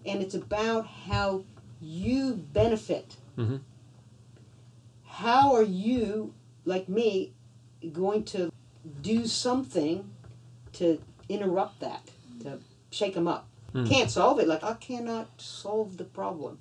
[0.06, 1.44] and it's about how
[1.82, 3.60] you benefit Mhm.
[5.04, 6.34] how are you
[6.66, 7.34] like me
[7.92, 8.52] going to
[9.02, 10.10] do something
[10.74, 12.10] to interrupt that
[12.42, 12.60] to
[12.92, 13.86] shake them up Mm.
[13.86, 16.58] can't solve it like i cannot solve the problem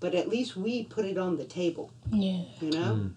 [0.00, 2.42] but at least we put it on the table Yeah.
[2.60, 3.10] you know Mm.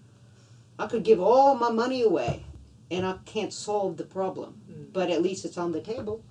[0.78, 2.44] I could give all my money away
[2.90, 4.60] and i can't solve the problem
[4.92, 6.22] but at least it's on the table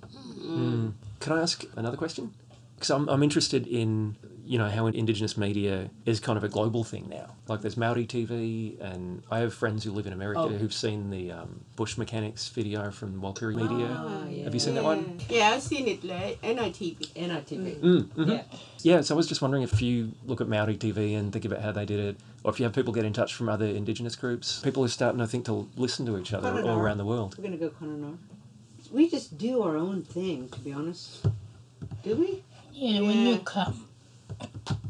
[0.42, 0.94] Mm.
[1.20, 2.34] Can I ask another question?
[2.76, 6.84] Because I'm, I'm interested in you know how Indigenous media is kind of a global
[6.84, 7.28] thing now.
[7.48, 10.50] Like there's Maori TV, and I have friends who live in America Oh.
[10.50, 13.88] who've seen the um, Bush Mechanics video from Warlpiri Media.
[13.98, 14.44] Ah, yeah.
[14.46, 15.20] Have you seen that one?
[15.30, 17.14] Yeah, I've seen it, like NITV.
[17.14, 17.80] NITV.
[17.80, 18.28] Mm, mhm.
[18.28, 18.44] Yeah.
[18.82, 21.62] Yeah, so I was just wondering if you look at Maori TV and think about
[21.62, 24.16] how they did it, or if you have people get in touch from other Indigenous
[24.16, 27.36] groups, people are starting, I think, to listen to each other all around the world.
[27.38, 28.18] We're gonna go Kununurra.
[28.92, 31.26] We just do our own thing, to be honest.
[32.04, 32.44] Do we?
[32.74, 33.88] Yeah, when you come.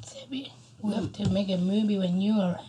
[0.04, 2.66] Sebi, we have to make a movie when you are around.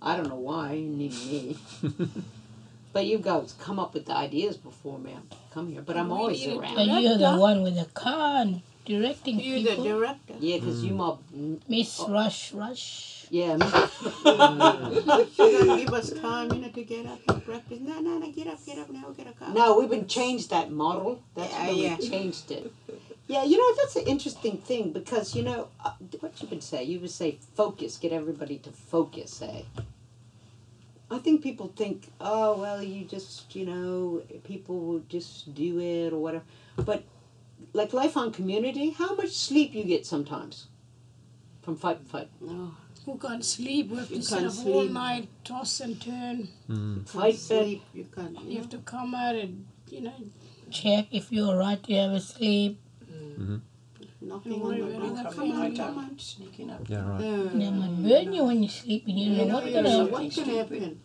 [0.00, 1.56] I don't know why you need me.
[2.92, 5.16] but you guys come up with the ideas before me.
[5.52, 6.74] Come here, but I'm We always around.
[6.74, 10.34] But you're the one with the car and directing You're the director.
[10.38, 10.96] Yeah, because you hmm.
[10.96, 11.20] mob.
[11.68, 13.21] Miss Rush Rush.
[13.32, 13.56] Yeah.
[14.26, 17.78] You're gonna give us time, you know, to get up and practice.
[17.80, 20.70] No, no, no, get up, get up now, get a no, we've been changed that
[20.70, 21.22] model.
[21.34, 21.96] That's Yeah, yeah.
[21.98, 22.70] we changed it.
[23.28, 26.82] Yeah, you know that's an interesting thing because you know uh, what you would say.
[26.82, 29.40] You would say focus, get everybody to focus.
[29.40, 29.62] Eh?
[31.10, 36.12] I think people think, oh well, you just you know people will just do it
[36.12, 36.44] or whatever.
[36.76, 37.04] But
[37.72, 40.66] like life on community, how much sleep you get sometimes
[41.62, 42.28] from fight to fight.
[42.40, 42.72] No,
[43.04, 43.90] Who can't sleep?
[43.90, 46.48] We have to You sit can't up all night, toss and turn.
[46.70, 47.08] Mm.
[47.08, 48.38] Fight sleep, you can't.
[48.44, 50.14] You You have to come out and, you know,
[50.70, 52.80] Check if you're right, you have a sleep.
[53.06, 53.42] Hmm.
[53.42, 53.56] Mm-hmm.
[54.28, 55.18] knocking Don't on the about door.
[55.20, 55.76] other Come on, family.
[55.76, 56.18] come on.
[56.18, 56.88] Sneaking up.
[56.88, 57.20] Yeah, right.
[57.20, 57.58] Hmm.
[57.58, 57.70] They Yeah.
[57.70, 60.12] might burn you when you sleep and you don't You know know, what gonna happen.
[60.12, 61.00] what can happen.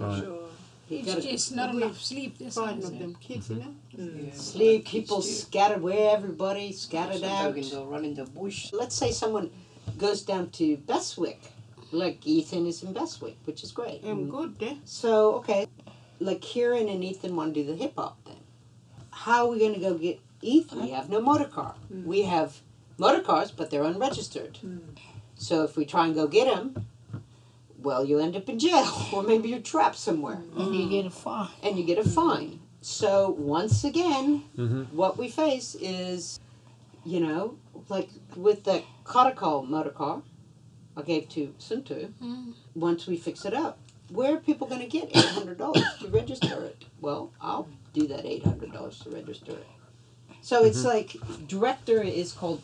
[0.00, 0.22] Right.
[0.24, 0.42] Sure.
[0.88, 2.38] You just not enough sleep.
[2.38, 4.06] This Fighting of them kids, you mm-hmm.
[4.06, 4.22] know.
[4.26, 7.54] Yeah, sleep, kids people scattered where everybody scattered Sometimes out.
[7.54, 8.72] we can go run in the bush.
[8.72, 9.50] let's say someone
[9.98, 11.40] goes down to Beswick,
[11.92, 14.00] like Ethan is in Beswick, which is great.
[14.04, 14.66] I'm good eh?
[14.66, 14.76] there.
[14.84, 15.66] So okay,
[16.20, 18.40] like Kieran and Ethan want to do the hip hop thing.
[19.10, 20.82] How are we gonna go get Ethan?
[20.82, 21.74] we have no motor car.
[21.92, 22.04] Mm.
[22.04, 22.60] We have
[22.98, 24.58] motor cars, but they're unregistered.
[25.36, 26.86] So if we try and go get him,
[27.78, 31.10] well, you end up in jail, or maybe you're trapped somewhere, And you get a
[31.10, 31.48] fine.
[31.62, 32.60] and you get a fine.
[32.80, 34.96] So once again, Mm-hmm.
[34.96, 36.40] what we face is,
[37.06, 37.56] you know,
[37.88, 40.22] like with the Karakal motor car
[40.96, 42.52] I gave to Suntu, mm.
[42.74, 43.78] once we fix it up,
[44.10, 46.84] where are people going to get $800 to register it?
[47.00, 49.66] Well, I'll do that $800 to register it.
[50.42, 50.88] So it's mm-hmm.
[50.88, 52.62] like, director is called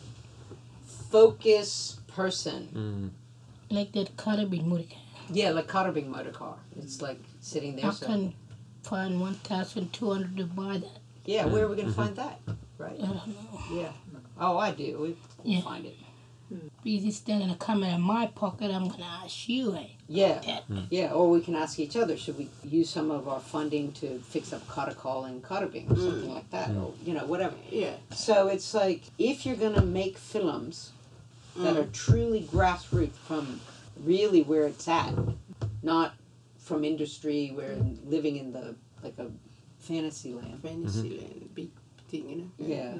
[1.10, 3.12] focus person.
[3.70, 3.74] Mm.
[3.74, 4.96] Like that Karrabing movie.
[5.30, 6.56] Yeah, like Karrabing motor car.
[6.76, 7.86] It's like sitting there.
[7.86, 8.34] I So, can
[8.82, 10.98] find 1,200 to buy that.
[11.24, 12.40] yeah, where are we going to find that?
[12.78, 12.98] Right?
[13.00, 13.60] I don't know.
[13.70, 13.92] Yeah.
[14.42, 14.98] Oh, I do.
[14.98, 15.60] We Yeah.
[15.60, 15.96] find it.
[16.84, 18.70] Because it's still gonna come in my pocket.
[18.70, 19.74] I'm gonna ask you.
[19.74, 19.86] eh?
[20.08, 20.40] Yeah.
[20.40, 20.64] that.
[20.64, 20.80] Hmm.
[20.90, 24.18] Yeah, or we can ask each other, should we use some of our funding to
[24.18, 26.34] fix up Karakal and Karrabing or something hmm.
[26.34, 27.54] like that, or, you know, whatever.
[27.70, 27.94] Yeah.
[28.10, 30.92] So it's like, if you're going to make films
[31.56, 31.92] that are hmm.
[31.92, 33.60] truly grassroots from
[34.04, 35.14] really where it's at,
[35.82, 36.14] not
[36.58, 37.76] from industry, where
[38.06, 39.28] living in the, like a
[39.78, 40.60] fantasy land.
[40.62, 41.70] Fantasy land, big
[42.10, 42.50] thing, you know.
[42.58, 42.94] Yeah.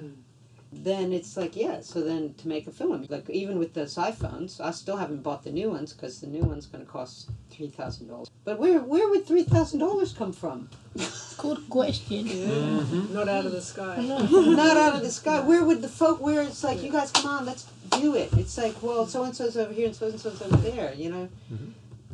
[0.75, 4.59] Then it's like, yeah, so then to make a film, like even with those iPhones,
[4.59, 8.27] I still haven't bought the new ones because the new one's going to cost $3,000.
[8.45, 10.70] But where, where would $3,000 come from?
[11.37, 13.12] Good question.
[13.12, 13.97] Not out of the sky.
[14.31, 15.41] Not out of the sky.
[15.41, 18.33] Where would the folk, where it's like, you guys come on, let's do it.
[18.39, 21.11] It's like, well, so and so's over here and so and so's over there, you
[21.11, 21.29] know?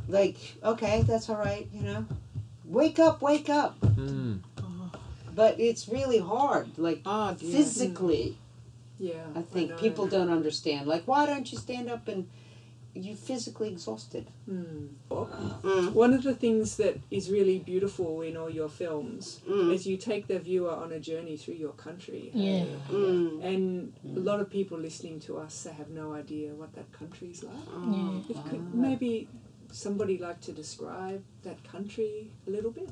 [0.08, 2.06] Like, okay, that's all right, you know?
[2.64, 3.78] Wake up, wake up.
[3.80, 4.40] Mm.
[5.34, 7.34] But it's really hard, like dear.
[7.36, 8.36] physically.
[8.98, 9.24] Yeah.
[9.34, 9.76] I think know.
[9.76, 10.86] people don't understand.
[10.86, 12.28] Like, why don't you stand up and
[12.94, 14.26] you're physically exhausted?
[14.48, 14.88] Mm.
[15.92, 19.72] One of the things that is really beautiful in all your films Mm.
[19.72, 22.30] is you take the viewer on a journey through your country.
[22.34, 22.64] Yeah.
[22.90, 23.44] Mm.
[23.44, 27.28] And a lot of people listening to us they have no idea what that country
[27.30, 27.54] is like.
[27.90, 28.20] Yeah.
[28.30, 29.28] If could maybe
[29.70, 32.88] somebody like to describe that country a little bit?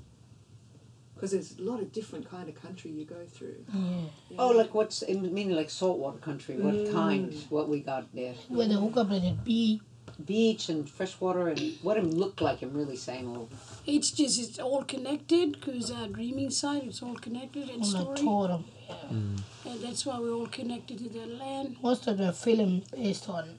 [1.17, 3.65] Because there's a lot of different kind of country you go through.
[3.75, 4.37] Yeah.
[4.39, 6.93] Oh, like what's, I mean, like saltwater country, what Mm.
[6.93, 8.35] kind, what we got there?
[8.49, 9.81] Where the hook up at the beach.
[10.25, 13.27] Beach and freshwater and what it looked like, I'm really saying.
[13.37, 13.49] all.
[13.87, 17.99] It's just it's all connected because our dreaming side it's all connected and On the
[18.01, 18.65] story, tour.
[18.89, 19.09] Yeah.
[19.11, 21.77] and that's why we're all connected to the land.
[21.83, 23.59] Most of the film based on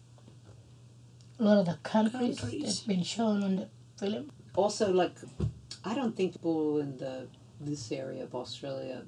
[1.40, 2.64] a lot of the countries, Countries.
[2.64, 3.68] that's been shown on the
[4.00, 4.32] film.
[4.56, 5.16] also like
[5.86, 7.28] I don't think people in the
[7.60, 9.04] this area of Australia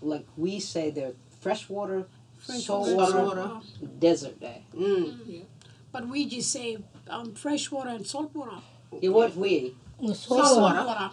[0.00, 2.06] like we say they're freshwater,
[2.40, 3.50] saltwater, Freshwater.
[3.98, 4.62] desert day.
[4.76, 5.44] Mm.
[5.92, 6.78] But we just say
[7.08, 8.58] um, freshwater and saltwater.
[9.00, 9.74] Yeah, what we?
[9.98, 10.76] With Saltwater.
[10.76, 11.10] saltwater.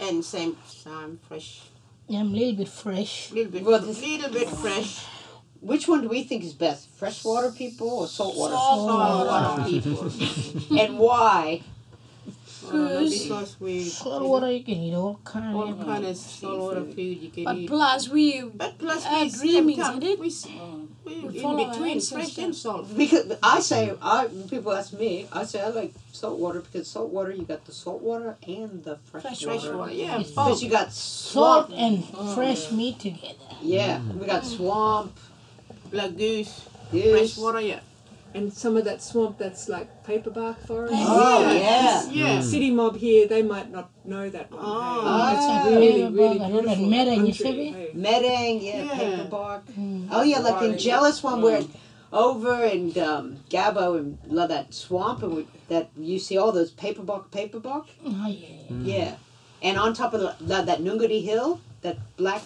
[0.00, 1.62] And same time fresh.
[2.08, 3.32] Yeah, I'm a little bit fresh.
[3.32, 5.04] Little bit, Well, this- little bit fresh.
[5.60, 6.88] Which one do we think is best?
[6.90, 8.54] Freshwater people or saltwater?
[8.54, 10.78] Saltwater people.
[10.78, 11.62] And why?
[12.72, 16.98] Uh, because we Saltwater, you can eat all kind all of kind of saltwater food
[16.98, 17.68] you can But eat.
[17.68, 20.18] plus we But plus our we dreaming, sometimes isn't it?
[21.06, 22.96] we, we We in between fresh and salt.
[22.96, 26.88] Because I say I when people ask me, I say I like salt water because
[26.88, 29.60] salt water you got the salt water and the freshwater.
[29.60, 30.20] Freshwater, yeah.
[30.20, 31.80] It's Because you got salt swamp.
[31.80, 33.34] and fresh meat together.
[33.62, 35.16] Yeah, we got swamp.
[35.90, 37.34] Black goose, Goose.
[37.34, 37.80] fresh water, yeah.
[38.34, 40.92] And some of that swamp that's like paperbark forest.
[40.96, 42.08] Oh yeah.
[42.10, 42.38] Yeah.
[42.38, 42.42] Mm.
[42.42, 44.60] City mob here, they might not know that one.
[44.62, 45.00] Oh.
[45.00, 45.36] hey.
[45.38, 45.68] Oh.
[45.68, 47.70] It's really, really Paperbark, I beautiful Medang, you see?
[47.70, 47.90] hey.
[47.94, 48.94] Medang, yeah, Yeah.
[48.94, 49.66] paper bark.
[49.68, 50.08] Mm.
[50.10, 50.78] Oh yeah, like in Right.
[50.80, 51.70] Jealous one where mm.
[52.12, 56.70] over and um, Gabo and love that swamp and we, that you see all those
[56.70, 57.86] paper bark, paper bark.
[58.04, 58.76] Oh, yeah.
[58.82, 59.14] Yeah,
[59.62, 62.42] and on top of the, that, that Nungadi Hill, that black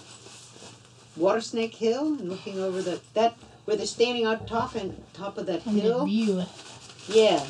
[1.17, 3.37] water snake hill, and looking over the that
[3.71, 6.05] where they're standing on top and top of that And hill.
[6.05, 6.43] view.
[7.07, 7.41] Yeah,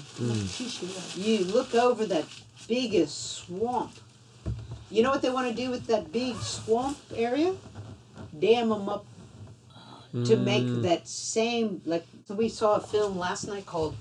[1.16, 2.26] you look over that
[2.68, 3.92] biggest swamp.
[4.90, 7.54] You know what they want to do with that big swamp area?
[8.38, 9.06] Dam them up
[10.12, 12.06] to make that same like.
[12.28, 13.96] So we saw a film last night called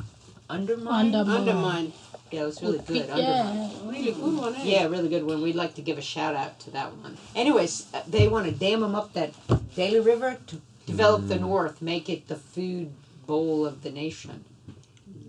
[0.50, 1.16] Undermine.
[1.16, 1.38] Undermine.
[1.38, 1.94] Undermine.
[2.32, 3.10] yeah, it was really good.
[3.10, 3.56] Undermine.
[3.56, 3.90] Yeah.
[3.90, 4.64] Really good one, eh?
[4.66, 5.42] Yeah, really good one.
[5.42, 7.18] We'd like to give a shout out to that one.
[7.34, 9.32] Anyways, uh, they want to dam them up that
[9.76, 12.92] Daly River to develop the north, make it the food
[13.26, 14.44] bowl of the nation.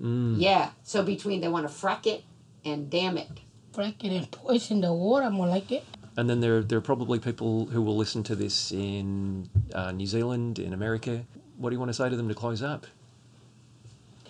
[0.00, 0.36] Mm.
[0.38, 2.24] Yeah, so between they want to frack it
[2.64, 3.28] and dam it.
[3.74, 5.84] Frack it and poison the water, more like it.
[6.16, 10.06] And then there, there are probably people who will listen to this in uh, New
[10.06, 11.24] Zealand, in America.
[11.56, 12.86] What do you want to say to them to close up?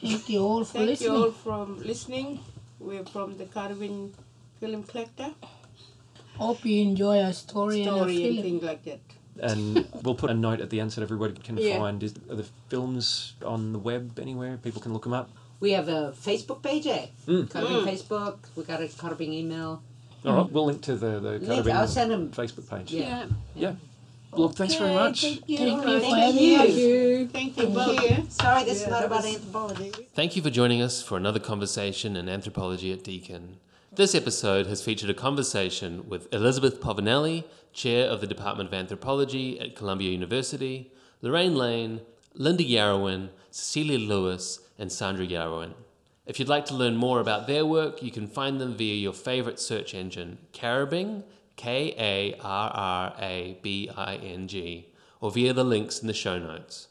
[0.01, 1.12] Thank you all for Thank listening.
[1.14, 2.41] you all from listening.
[2.78, 4.12] We're from the Karrabing
[4.59, 5.35] Film Collective.
[6.37, 8.43] Hope you enjoy our story, and our Story and film.
[8.45, 9.01] things like that.
[9.43, 11.78] And we'll put a note at the end so that everybody can Yeah.
[11.78, 12.03] find.
[12.03, 14.59] Is, are the films on the web anywhere?
[14.62, 15.30] People can look them up.
[15.61, 17.07] We have a Facebook page, eh?
[17.26, 17.49] Mm.
[17.49, 18.36] Karrabing Facebook.
[18.57, 19.82] We got a Karrabing email.
[20.24, 22.30] All right, we'll link to the the Link, Karrabing I'll send 'em.
[22.30, 22.93] Facebook page.
[22.93, 23.26] Yeah.
[23.55, 23.74] Yeah.
[24.32, 25.22] Well, thanks very much.
[25.22, 25.59] Thank you.
[25.59, 26.05] Thank you Thank
[26.41, 26.57] you.
[26.57, 27.28] Thank you.
[27.28, 28.26] Thank you Thank you.
[28.30, 29.91] Sorry, this Yeah, is not about was- anthropology.
[30.14, 33.57] Thank you for joining us for another conversation in anthropology at Deakin.
[33.93, 39.59] This episode has featured a conversation with Elizabeth Povinelli, Chair of the Department of Anthropology
[39.59, 42.01] at Columbia University, Lorraine Lane,
[42.34, 45.72] Linda Yarrowin, Cecilia Lewis, and Sandra Yarrowin.
[46.24, 49.12] If you'd like to learn more about their work, you can find them via your
[49.12, 51.24] favorite search engine, Karrabing,
[51.57, 56.14] K A R R A B I N G, or via the links in the
[56.14, 56.86] show notes.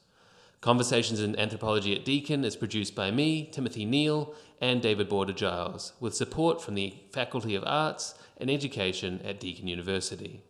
[0.60, 5.94] Conversations in Anthropology at Deakin is produced by me, Timothy Neale, and David Boarder Giles,
[6.00, 10.42] with support from the Faculty of Arts and Education at Deakin University.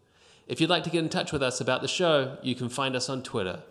[0.47, 2.95] If you'd like to get in touch with us about the show, you can find
[2.95, 3.61] us on Twitter.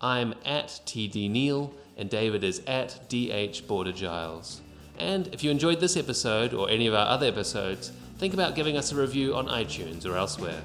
[0.00, 4.60] I'm at TD Neale, and David is at DH Boarder Giles.
[4.98, 8.76] And if you enjoyed this episode or any of our other episodes, think about giving
[8.76, 10.62] us a review on iTunes or elsewhere.